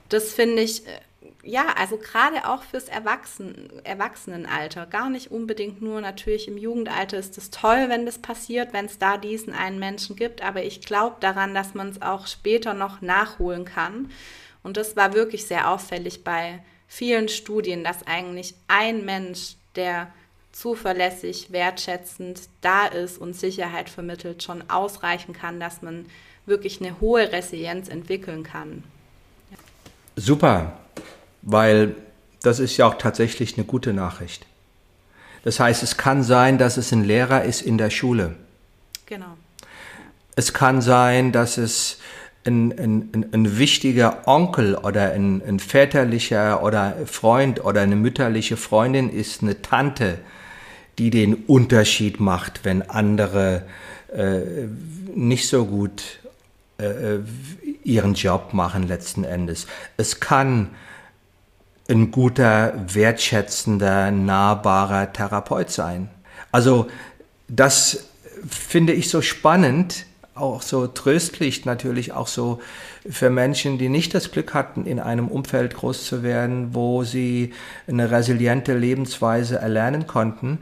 das 0.08 0.34
finde 0.34 0.62
ich, 0.62 0.86
äh, 0.86 1.00
ja, 1.42 1.68
also 1.76 1.96
gerade 1.96 2.46
auch 2.48 2.62
fürs 2.62 2.88
Erwachsenen, 2.88 3.84
Erwachsenenalter, 3.84 4.86
gar 4.86 5.08
nicht 5.08 5.30
unbedingt 5.30 5.80
nur 5.80 6.00
natürlich 6.00 6.48
im 6.48 6.58
Jugendalter 6.58 7.18
ist 7.18 7.38
es 7.38 7.50
toll, 7.50 7.86
wenn 7.88 8.06
das 8.06 8.18
passiert, 8.18 8.72
wenn 8.72 8.86
es 8.86 8.98
da 8.98 9.16
diesen 9.16 9.54
einen 9.54 9.78
Menschen 9.78 10.16
gibt, 10.16 10.42
aber 10.42 10.62
ich 10.64 10.82
glaube 10.82 11.16
daran, 11.20 11.54
dass 11.54 11.74
man 11.74 11.88
es 11.88 12.02
auch 12.02 12.26
später 12.26 12.74
noch 12.74 13.00
nachholen 13.00 13.64
kann. 13.64 14.10
Und 14.62 14.76
das 14.76 14.96
war 14.96 15.14
wirklich 15.14 15.46
sehr 15.46 15.70
auffällig 15.70 16.24
bei 16.24 16.62
vielen 16.86 17.28
Studien, 17.28 17.84
dass 17.84 18.06
eigentlich 18.06 18.54
ein 18.68 19.04
Mensch, 19.04 19.54
der 19.76 20.12
zuverlässig, 20.52 21.52
wertschätzend 21.52 22.48
da 22.60 22.86
ist 22.86 23.18
und 23.18 23.34
Sicherheit 23.34 23.88
vermittelt, 23.88 24.42
schon 24.42 24.68
ausreichen 24.68 25.32
kann, 25.32 25.60
dass 25.60 25.82
man 25.82 26.06
wirklich 26.46 26.80
eine 26.80 27.00
hohe 27.00 27.32
Resilienz 27.32 27.88
entwickeln 27.88 28.42
kann. 28.42 28.84
Super, 30.16 30.78
weil 31.42 31.94
das 32.42 32.58
ist 32.58 32.76
ja 32.76 32.86
auch 32.86 32.94
tatsächlich 32.94 33.56
eine 33.56 33.66
gute 33.66 33.92
Nachricht. 33.92 34.46
Das 35.44 35.60
heißt, 35.60 35.82
es 35.82 35.96
kann 35.96 36.22
sein, 36.22 36.58
dass 36.58 36.76
es 36.76 36.92
ein 36.92 37.04
Lehrer 37.04 37.44
ist 37.44 37.62
in 37.62 37.78
der 37.78 37.90
Schule. 37.90 38.36
Genau. 39.06 39.36
Es 40.36 40.52
kann 40.52 40.82
sein, 40.82 41.32
dass 41.32 41.56
es 41.58 41.98
ein, 42.46 42.72
ein, 42.78 43.26
ein 43.32 43.58
wichtiger 43.58 44.26
Onkel 44.26 44.74
oder 44.74 45.12
ein, 45.12 45.42
ein, 45.46 45.58
väterlicher 45.58 46.62
oder 46.62 46.94
Freund 47.06 47.64
oder 47.64 47.82
eine 47.82 47.96
mütterliche 47.96 48.56
Freundin 48.56 49.10
ist, 49.10 49.42
eine 49.42 49.60
Tante, 49.60 50.18
die 51.00 51.08
den 51.08 51.34
Unterschied 51.34 52.20
macht, 52.20 52.66
wenn 52.66 52.82
andere 52.82 53.62
äh, 54.14 54.40
nicht 55.14 55.48
so 55.48 55.64
gut 55.64 56.20
äh, 56.78 57.14
äh, 57.14 57.20
ihren 57.82 58.12
Job 58.12 58.52
machen 58.52 58.86
letzten 58.86 59.24
Endes. 59.24 59.66
Es 59.96 60.20
kann 60.20 60.68
ein 61.88 62.10
guter, 62.10 62.74
wertschätzender, 62.86 64.10
nahbarer 64.10 65.10
Therapeut 65.10 65.70
sein. 65.70 66.10
Also 66.52 66.88
das 67.48 68.04
finde 68.46 68.92
ich 68.92 69.08
so 69.08 69.22
spannend, 69.22 70.04
auch 70.34 70.60
so 70.60 70.86
tröstlich 70.86 71.64
natürlich, 71.64 72.12
auch 72.12 72.26
so 72.26 72.60
für 73.08 73.30
Menschen, 73.30 73.78
die 73.78 73.88
nicht 73.88 74.14
das 74.14 74.30
Glück 74.30 74.54
hatten, 74.54 74.84
in 74.86 75.00
einem 75.00 75.28
Umfeld 75.28 75.74
groß 75.74 76.04
zu 76.04 76.22
werden, 76.22 76.74
wo 76.74 77.04
sie 77.04 77.52
eine 77.86 78.10
resiliente 78.10 78.76
Lebensweise 78.76 79.58
erlernen 79.58 80.06
konnten, 80.06 80.58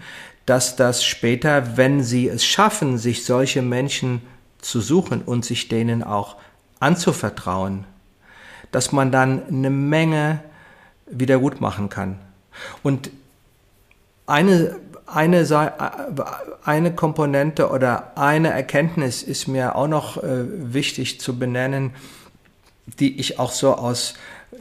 dass 0.48 0.76
das 0.76 1.04
später, 1.04 1.76
wenn 1.76 2.02
sie 2.02 2.28
es 2.28 2.44
schaffen, 2.44 2.96
sich 2.96 3.24
solche 3.24 3.60
Menschen 3.60 4.22
zu 4.58 4.80
suchen 4.80 5.22
und 5.22 5.44
sich 5.44 5.68
denen 5.68 6.02
auch 6.02 6.36
anzuvertrauen, 6.80 7.84
dass 8.70 8.92
man 8.92 9.12
dann 9.12 9.46
eine 9.46 9.70
Menge 9.70 10.40
wieder 11.06 11.38
gut 11.38 11.60
machen 11.60 11.90
kann. 11.90 12.18
Und 12.82 13.10
eine, 14.26 14.76
eine, 15.06 15.46
eine 16.64 16.94
Komponente 16.94 17.68
oder 17.68 18.16
eine 18.16 18.50
Erkenntnis 18.50 19.22
ist 19.22 19.48
mir 19.48 19.76
auch 19.76 19.88
noch 19.88 20.22
äh, 20.22 20.72
wichtig 20.72 21.20
zu 21.20 21.38
benennen, 21.38 21.94
die 22.98 23.20
ich 23.20 23.38
auch 23.38 23.52
so 23.52 23.74
aus, 23.74 24.14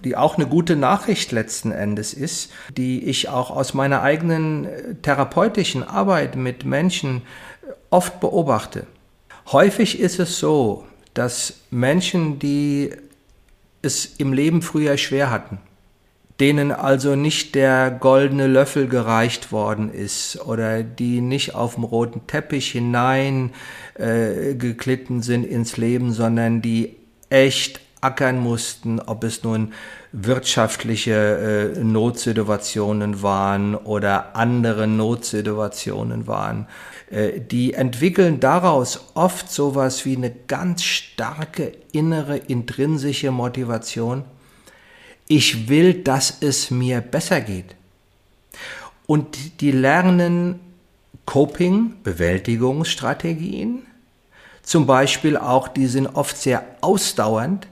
die 0.04 0.16
auch 0.16 0.36
eine 0.36 0.48
gute 0.48 0.76
Nachricht 0.76 1.32
letzten 1.32 1.72
Endes 1.72 2.14
ist, 2.14 2.52
die 2.76 3.04
ich 3.04 3.30
auch 3.30 3.52
aus 3.52 3.74
meiner 3.74 4.02
eigenen 4.02 4.66
äh, 4.66 4.96
therapeutischen 5.02 5.84
Arbeit 5.84 6.36
mit 6.36 6.66
Menschen 6.66 7.22
oft 7.90 8.20
beobachte. 8.20 8.86
Häufig 9.52 10.00
ist 10.00 10.20
es 10.20 10.40
so, 10.40 10.86
dass 11.14 11.62
Menschen, 11.72 12.40
die 12.40 12.92
es 13.82 14.06
im 14.18 14.34
Leben 14.34 14.62
früher 14.62 14.98
schwer 14.98 15.32
hatten, 15.32 15.60
denen 16.40 16.72
also 16.72 17.16
nicht 17.16 17.56
der 17.56 17.90
goldene 17.90 18.48
Löffel 18.48 18.88
gereicht 18.88 19.52
worden 19.52 19.92
ist 19.92 20.40
oder 20.46 20.84
die 20.84 21.22
nicht 21.22 21.56
auf 21.56 21.76
dem 21.76 21.84
roten 21.84 22.28
Teppich 22.28 22.72
hinein 22.72 23.54
äh, 23.96 24.54
geklitten 24.56 25.24
sind 25.24 25.46
ins 25.46 25.78
Leben, 25.78 26.12
sondern 26.12 26.62
die 26.62 26.96
echt 27.30 27.80
ackern 28.02 28.40
mussten, 28.40 29.00
ob 29.00 29.24
es 29.24 29.44
nun 29.44 29.74
wirtschaftliche 30.12 31.74
äh, 31.76 31.84
Notsituationen 31.84 33.22
waren 33.22 33.76
oder 33.76 34.36
andere 34.36 34.88
Notsituationen 34.88 36.28
waren. 36.28 36.68
Äh, 37.10 37.40
die 37.40 37.74
entwickeln 37.74 38.40
daraus 38.40 39.12
oft 39.16 39.52
sowas 39.52 40.06
wie 40.06 40.16
eine 40.16 40.32
ganz 40.32 40.84
starke 40.84 41.74
innere 41.92 42.38
intrinsische 42.38 43.32
Motivation. 43.32 44.24
Ich 45.28 45.68
will, 45.70 46.04
dass 46.04 46.38
es 46.42 46.72
mir 46.72 47.02
besser 47.02 47.42
geht. 47.42 47.76
Und 49.06 49.62
die 49.62 49.72
lernen 49.72 50.60
Coping, 51.26 51.96
Bewältigungsstrategien, 52.04 53.84
zum 54.68 54.86
Beispiel 54.86 55.38
auch, 55.38 55.70
die 55.70 55.88
sind 55.88 56.08
oft 56.08 56.38
sehr 56.38 56.66
ausdauernd. 56.82 57.68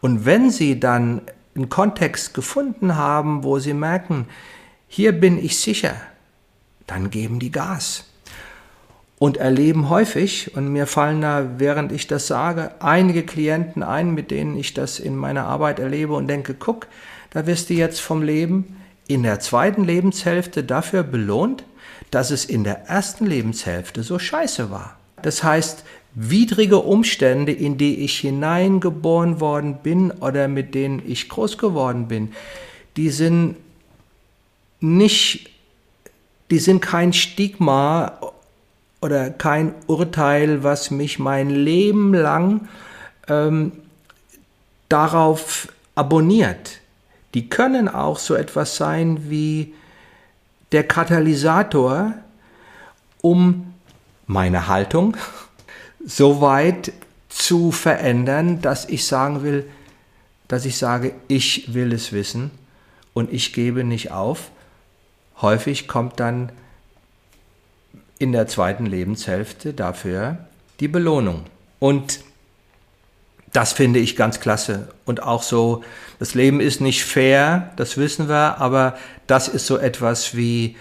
Und 0.00 0.24
wenn 0.24 0.50
sie 0.50 0.80
dann 0.80 1.22
einen 1.54 1.68
Kontext 1.68 2.34
gefunden 2.34 2.96
haben, 2.96 3.44
wo 3.44 3.58
sie 3.58 3.74
merken, 3.74 4.26
hier 4.88 5.12
bin 5.12 5.38
ich 5.38 5.58
sicher, 5.58 5.94
dann 6.86 7.10
geben 7.10 7.38
die 7.38 7.52
Gas 7.52 8.04
und 9.18 9.36
erleben 9.36 9.90
häufig, 9.90 10.56
und 10.56 10.72
mir 10.72 10.86
fallen 10.86 11.20
da, 11.20 11.58
während 11.58 11.92
ich 11.92 12.06
das 12.06 12.26
sage, 12.26 12.72
einige 12.80 13.22
Klienten 13.22 13.82
ein, 13.82 14.14
mit 14.14 14.30
denen 14.30 14.56
ich 14.56 14.72
das 14.74 14.98
in 14.98 15.14
meiner 15.14 15.44
Arbeit 15.44 15.78
erlebe 15.78 16.14
und 16.14 16.26
denke, 16.26 16.54
guck, 16.54 16.86
da 17.30 17.46
wirst 17.46 17.70
du 17.70 17.74
jetzt 17.74 18.00
vom 18.00 18.22
Leben 18.22 18.76
in 19.06 19.22
der 19.22 19.40
zweiten 19.40 19.84
Lebenshälfte 19.84 20.64
dafür 20.64 21.02
belohnt, 21.02 21.64
dass 22.10 22.30
es 22.30 22.44
in 22.44 22.64
der 22.64 22.86
ersten 22.88 23.26
Lebenshälfte 23.26 24.02
so 24.02 24.18
scheiße 24.18 24.70
war. 24.70 24.96
Das 25.22 25.44
heißt, 25.44 25.84
widrige 26.14 26.78
Umstände, 26.78 27.52
in 27.52 27.78
die 27.78 28.00
ich 28.00 28.18
hineingeboren 28.18 29.40
worden 29.40 29.78
bin 29.82 30.10
oder 30.10 30.48
mit 30.48 30.74
denen 30.74 31.02
ich 31.06 31.28
groß 31.28 31.58
geworden 31.58 32.08
bin, 32.08 32.32
die 32.96 33.10
sind 33.10 33.56
nicht, 34.80 35.50
die 36.50 36.58
sind 36.58 36.80
kein 36.80 37.12
Stigma 37.12 38.18
oder 39.00 39.30
kein 39.30 39.74
Urteil, 39.86 40.62
was 40.64 40.90
mich 40.90 41.18
mein 41.18 41.50
Leben 41.50 42.12
lang 42.12 42.68
ähm, 43.28 43.72
darauf 44.88 45.68
abonniert. 45.94 46.80
Die 47.34 47.48
können 47.48 47.88
auch 47.88 48.18
so 48.18 48.34
etwas 48.34 48.76
sein 48.76 49.30
wie 49.30 49.74
der 50.72 50.84
Katalysator, 50.84 52.14
um 53.22 53.72
meine 54.26 54.66
Haltung 54.66 55.16
so 56.04 56.40
weit 56.40 56.92
zu 57.28 57.72
verändern, 57.72 58.60
dass 58.60 58.88
ich 58.88 59.06
sagen 59.06 59.42
will, 59.42 59.68
dass 60.48 60.64
ich 60.64 60.76
sage, 60.78 61.14
ich 61.28 61.74
will 61.74 61.92
es 61.92 62.12
wissen 62.12 62.50
und 63.14 63.32
ich 63.32 63.52
gebe 63.52 63.84
nicht 63.84 64.10
auf. 64.10 64.50
Häufig 65.40 65.86
kommt 65.86 66.20
dann 66.20 66.52
in 68.18 68.32
der 68.32 68.46
zweiten 68.46 68.84
Lebenshälfte 68.84 69.72
dafür 69.72 70.38
die 70.80 70.88
Belohnung. 70.88 71.44
Und 71.78 72.20
das 73.52 73.72
finde 73.72 73.98
ich 73.98 74.16
ganz 74.16 74.40
klasse. 74.40 74.88
Und 75.06 75.22
auch 75.22 75.42
so, 75.42 75.82
das 76.18 76.34
Leben 76.34 76.60
ist 76.60 76.80
nicht 76.80 77.04
fair, 77.04 77.72
das 77.76 77.96
wissen 77.96 78.28
wir, 78.28 78.58
aber 78.58 78.96
das 79.26 79.48
ist 79.48 79.66
so 79.66 79.78
etwas 79.78 80.36
wie 80.36 80.76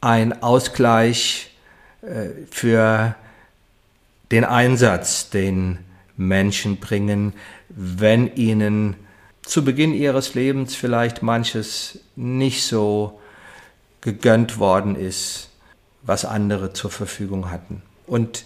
ein 0.00 0.42
Ausgleich 0.42 1.50
äh, 2.02 2.30
für 2.50 3.14
den 4.30 4.44
Einsatz, 4.44 5.30
den 5.30 5.78
Menschen 6.16 6.76
bringen, 6.76 7.32
wenn 7.68 8.34
ihnen 8.34 8.96
zu 9.42 9.64
Beginn 9.64 9.94
ihres 9.94 10.34
Lebens 10.34 10.74
vielleicht 10.74 11.22
manches 11.22 11.98
nicht 12.14 12.64
so 12.64 13.20
gegönnt 14.00 14.58
worden 14.58 14.96
ist, 14.96 15.50
was 16.02 16.24
andere 16.24 16.72
zur 16.72 16.90
Verfügung 16.90 17.50
hatten. 17.50 17.82
Und 18.06 18.44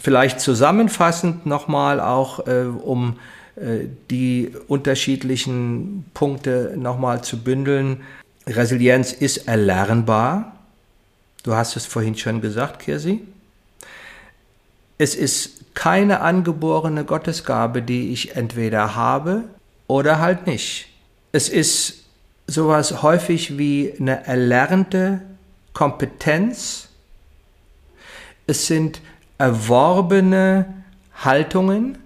vielleicht 0.00 0.40
zusammenfassend 0.40 1.46
nochmal 1.46 2.00
auch, 2.00 2.46
äh, 2.46 2.64
um 2.64 3.18
äh, 3.56 3.86
die 4.10 4.52
unterschiedlichen 4.68 6.04
Punkte 6.12 6.74
nochmal 6.76 7.22
zu 7.24 7.38
bündeln. 7.42 8.02
Resilienz 8.46 9.12
ist 9.12 9.48
erlernbar. 9.48 10.56
Du 11.42 11.54
hast 11.54 11.76
es 11.76 11.86
vorhin 11.86 12.16
schon 12.16 12.40
gesagt, 12.40 12.80
Kirsi. 12.80 13.20
Es 14.98 15.14
ist 15.14 15.74
keine 15.74 16.20
angeborene 16.20 17.04
Gottesgabe, 17.04 17.82
die 17.82 18.12
ich 18.12 18.36
entweder 18.36 18.94
habe 18.94 19.44
oder 19.86 20.20
halt 20.20 20.46
nicht. 20.46 20.88
Es 21.32 21.48
ist 21.48 22.04
sowas 22.46 23.02
häufig 23.02 23.58
wie 23.58 23.94
eine 23.98 24.24
erlernte 24.26 25.20
Kompetenz. 25.74 26.88
Es 28.46 28.66
sind 28.66 29.00
erworbene 29.38 30.82
Haltungen 31.14 31.98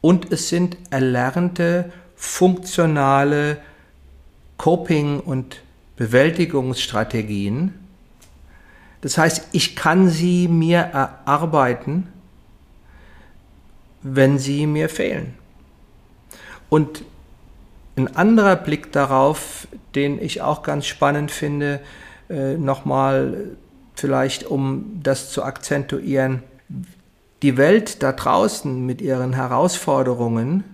und 0.00 0.32
es 0.32 0.48
sind 0.48 0.78
erlernte 0.90 1.92
funktionale 2.16 3.58
Coping- 4.56 5.20
und 5.20 5.62
Bewältigungsstrategien, 5.96 7.79
das 9.00 9.16
heißt, 9.16 9.48
ich 9.52 9.76
kann 9.76 10.08
sie 10.08 10.48
mir 10.48 10.78
erarbeiten, 10.78 12.08
wenn 14.02 14.38
sie 14.38 14.66
mir 14.66 14.88
fehlen. 14.88 15.34
Und 16.68 17.04
ein 17.96 18.14
anderer 18.16 18.56
Blick 18.56 18.92
darauf, 18.92 19.66
den 19.94 20.20
ich 20.20 20.42
auch 20.42 20.62
ganz 20.62 20.86
spannend 20.86 21.30
finde, 21.30 21.80
äh, 22.28 22.56
nochmal 22.56 23.56
vielleicht 23.94 24.44
um 24.44 25.00
das 25.02 25.30
zu 25.30 25.42
akzentuieren, 25.42 26.42
die 27.42 27.56
Welt 27.56 28.02
da 28.02 28.12
draußen 28.12 28.84
mit 28.84 29.00
ihren 29.00 29.32
Herausforderungen, 29.32 30.64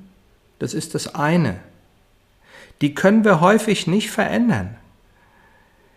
das 0.59 0.75
ist 0.75 0.95
das 0.95 1.15
eine. 1.15 1.57
Die 2.81 2.95
können 2.95 3.25
wir 3.25 3.41
häufig 3.41 3.87
nicht 3.87 4.11
verändern. 4.11 4.77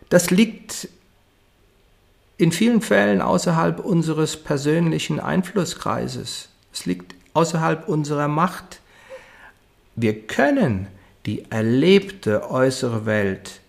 Das 0.10 0.32
liegt 0.32 0.90
in 2.40 2.54
vielen 2.54 2.82
Fällen 2.82 3.22
außerhalb 3.22 3.82
unseres 3.82 4.38
persönlichen 4.38 5.20
Einflusskreises. 5.20 6.48
Es 6.74 6.86
liegt 6.86 7.14
außerhalb 7.34 7.88
unserer 7.90 8.30
Macht. 8.30 8.80
Wir 9.98 10.26
können 10.26 10.88
die 11.26 11.52
erlebte 11.52 12.50
äußere 12.50 13.06
Welt 13.06 13.60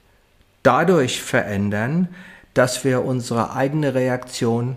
dadurch 0.63 1.21
verändern, 1.21 2.09
dass 2.55 2.85
wir 2.85 3.05
unsere 3.05 3.55
eigene 3.55 3.95
Reaktion, 3.95 4.77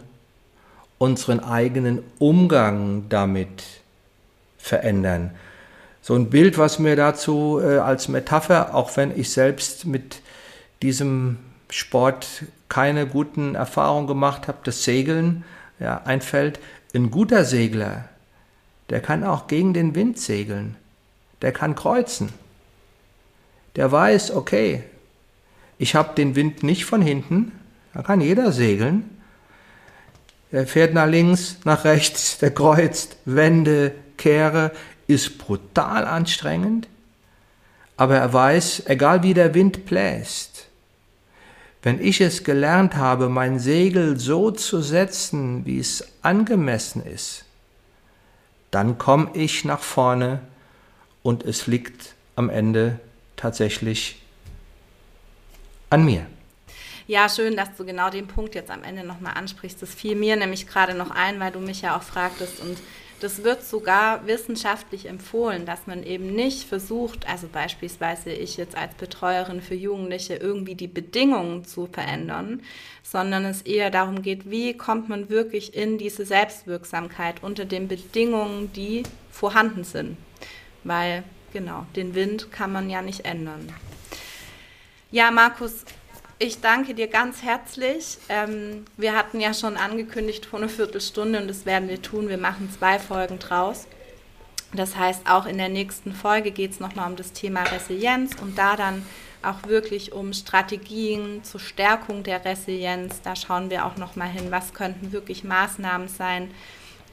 unseren 0.97 1.39
eigenen 1.39 2.03
Umgang 2.17 3.05
damit 3.09 3.63
verändern. 4.57 5.31
So 6.01 6.15
ein 6.15 6.31
Bild, 6.31 6.57
was 6.57 6.79
mir 6.79 6.95
dazu 6.95 7.61
äh, 7.63 7.77
als 7.77 8.07
Metapher, 8.07 8.73
auch 8.73 8.97
wenn 8.97 9.15
ich 9.17 9.29
selbst 9.29 9.85
mit 9.85 10.21
diesem 10.81 11.37
Sport 11.73 12.43
keine 12.69 13.07
guten 13.07 13.55
Erfahrungen 13.55 14.05
gemacht 14.05 14.47
habe, 14.47 14.59
das 14.63 14.83
Segeln 14.83 15.43
ja, 15.79 16.03
einfällt. 16.05 16.59
Ein 16.93 17.09
guter 17.09 17.45
Segler, 17.45 18.09
der 18.91 19.01
kann 19.01 19.23
auch 19.23 19.47
gegen 19.47 19.73
den 19.73 19.95
Wind 19.95 20.19
segeln. 20.19 20.75
Der 21.41 21.51
kann 21.51 21.73
kreuzen. 21.73 22.29
Der 23.75 23.91
weiß, 23.91 24.35
okay, 24.35 24.83
ich 25.79 25.95
habe 25.95 26.13
den 26.13 26.35
Wind 26.35 26.61
nicht 26.61 26.85
von 26.85 27.01
hinten, 27.01 27.51
da 27.95 28.03
kann 28.03 28.21
jeder 28.21 28.51
segeln. 28.51 29.09
Der 30.51 30.67
fährt 30.67 30.93
nach 30.93 31.07
links, 31.07 31.57
nach 31.63 31.85
rechts, 31.85 32.37
der 32.37 32.53
kreuzt, 32.53 33.17
Wände, 33.25 33.95
Kehre, 34.17 34.71
ist 35.07 35.39
brutal 35.39 36.05
anstrengend, 36.05 36.87
aber 37.97 38.17
er 38.17 38.31
weiß, 38.31 38.83
egal 38.85 39.23
wie 39.23 39.33
der 39.33 39.55
Wind 39.55 39.87
bläst, 39.87 40.52
wenn 41.83 42.01
ich 42.01 42.21
es 42.21 42.45
gelernt 42.45 42.95
habe, 42.95 43.27
mein 43.27 43.59
Segel 43.59 44.17
so 44.17 44.51
zu 44.51 44.81
setzen, 44.81 45.65
wie 45.65 45.79
es 45.79 46.07
angemessen 46.21 47.05
ist, 47.05 47.43
dann 48.71 48.97
komme 48.97 49.29
ich 49.33 49.65
nach 49.65 49.81
vorne 49.81 50.39
und 51.21 51.43
es 51.43 51.67
liegt 51.67 52.15
am 52.35 52.49
Ende 52.49 52.99
tatsächlich 53.35 54.21
an 55.89 56.05
mir. 56.05 56.25
Ja, 57.05 57.27
schön, 57.27 57.57
dass 57.57 57.75
du 57.75 57.85
genau 57.85 58.09
den 58.09 58.27
Punkt 58.27 58.55
jetzt 58.55 58.71
am 58.71 58.83
Ende 58.83 59.03
nochmal 59.03 59.33
ansprichst. 59.35 59.81
Das 59.81 59.93
fiel 59.93 60.15
mir 60.15 60.37
nämlich 60.37 60.67
gerade 60.67 60.93
noch 60.93 61.11
ein, 61.11 61.39
weil 61.41 61.51
du 61.51 61.59
mich 61.59 61.81
ja 61.81 61.97
auch 61.97 62.01
fragtest 62.01 62.61
und 62.61 62.77
das 63.19 63.43
wird 63.43 63.63
sogar 63.63 64.27
wissenschaftlich 64.27 65.05
empfohlen, 65.07 65.65
dass 65.65 65.87
man 65.87 66.03
eben 66.03 66.33
nicht 66.35 66.67
versucht, 66.67 67.27
also 67.27 67.47
beispielsweise 67.47 68.31
ich 68.31 68.57
jetzt 68.57 68.75
als 68.75 68.93
Betreuerin 68.95 69.61
für 69.61 69.75
Jugendliche 69.75 70.35
irgendwie 70.35 70.75
die 70.75 70.87
Bedingungen 70.87 71.63
zu 71.63 71.87
verändern, 71.87 72.61
sondern 73.01 73.45
es 73.45 73.61
eher 73.61 73.91
darum 73.91 74.21
geht, 74.21 74.49
wie 74.49 74.75
kommt 74.75 75.09
man 75.09 75.29
wirklich 75.29 75.75
in 75.75 75.97
diese 75.97 76.25
Selbstwirksamkeit 76.25 77.43
unter 77.43 77.65
den 77.65 77.87
Bedingungen, 77.87 78.71
die 78.73 79.03
vorhanden 79.31 79.83
sind. 79.83 80.17
Weil, 80.83 81.23
genau, 81.53 81.85
den 81.95 82.15
Wind 82.15 82.51
kann 82.51 82.73
man 82.73 82.89
ja 82.89 83.01
nicht 83.01 83.25
ändern. 83.25 83.73
Ja, 85.11 85.31
Markus, 85.31 85.85
ich 86.43 86.59
danke 86.59 86.93
dir 86.93 87.07
ganz 87.07 87.41
herzlich. 87.41 88.17
Ähm, 88.27 88.83
wir 88.97 89.15
hatten 89.15 89.39
ja 89.39 89.53
schon 89.53 89.77
angekündigt 89.77 90.45
vor 90.45 90.59
einer 90.59 90.67
Viertelstunde 90.67 91.41
und 91.41 91.47
das 91.47 91.65
werden 91.65 91.87
wir 91.87 92.01
tun. 92.01 92.27
Wir 92.27 92.37
machen 92.37 92.69
zwei 92.77 92.99
Folgen 92.99 93.39
draus. 93.39 93.87
Das 94.73 94.97
heißt, 94.97 95.21
auch 95.29 95.45
in 95.45 95.57
der 95.57 95.69
nächsten 95.69 96.13
Folge 96.13 96.51
geht 96.51 96.71
es 96.71 96.79
nochmal 96.81 97.09
um 97.09 97.15
das 97.15 97.31
Thema 97.31 97.63
Resilienz 97.63 98.35
und 98.41 98.57
da 98.57 98.75
dann 98.75 99.05
auch 99.41 99.67
wirklich 99.67 100.11
um 100.11 100.33
Strategien 100.33 101.43
zur 101.45 101.61
Stärkung 101.61 102.23
der 102.23 102.43
Resilienz. 102.43 103.21
Da 103.21 103.37
schauen 103.37 103.69
wir 103.69 103.85
auch 103.85 103.95
nochmal 103.95 104.29
hin, 104.29 104.51
was 104.51 104.73
könnten 104.73 105.13
wirklich 105.13 105.45
Maßnahmen 105.45 106.09
sein 106.09 106.51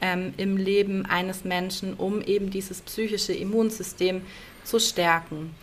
ähm, 0.00 0.34
im 0.38 0.56
Leben 0.56 1.06
eines 1.06 1.44
Menschen, 1.44 1.94
um 1.94 2.20
eben 2.20 2.50
dieses 2.50 2.80
psychische 2.82 3.32
Immunsystem 3.32 4.22
zu 4.64 4.80
stärken. 4.80 5.54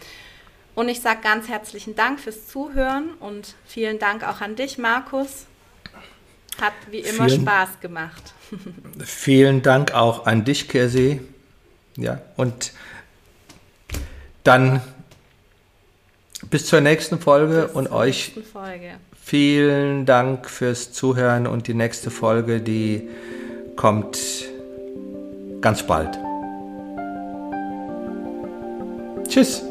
Und 0.78 0.90
ich 0.90 1.02
sage 1.02 1.22
ganz 1.24 1.48
herzlichen 1.48 1.96
Dank 1.96 2.20
fürs 2.20 2.46
Zuhören 2.46 3.10
und 3.20 3.56
vielen 3.66 3.98
Dank 3.98 4.24
auch 4.24 4.42
an 4.42 4.56
dich, 4.56 4.78
Markus. 4.78 5.48
Hat 6.62 6.74
wie 6.92 7.00
immer 7.00 7.28
vielen, 7.28 7.42
Spaß 7.42 7.70
gemacht. 7.82 8.36
vielen 9.04 9.64
Dank 9.64 9.96
auch 9.96 10.28
an 10.28 10.46
dich, 10.46 10.70
Kersi. 10.70 11.20
Ja, 11.96 12.22
und 12.36 12.74
dann 14.44 14.82
bis 16.52 16.68
zur 16.68 16.82
nächsten 16.82 17.20
Folge 17.20 17.64
bis 17.64 17.76
und 17.76 17.92
euch 17.92 18.34
Folge. 18.54 18.98
vielen 19.20 20.06
Dank 20.06 20.48
fürs 20.48 20.94
Zuhören 20.94 21.48
und 21.48 21.66
die 21.66 21.74
nächste 21.74 22.12
Folge, 22.12 22.62
die 22.62 23.10
kommt 23.78 24.20
ganz 25.60 25.82
bald. 25.88 26.20
Tschüss. 29.28 29.64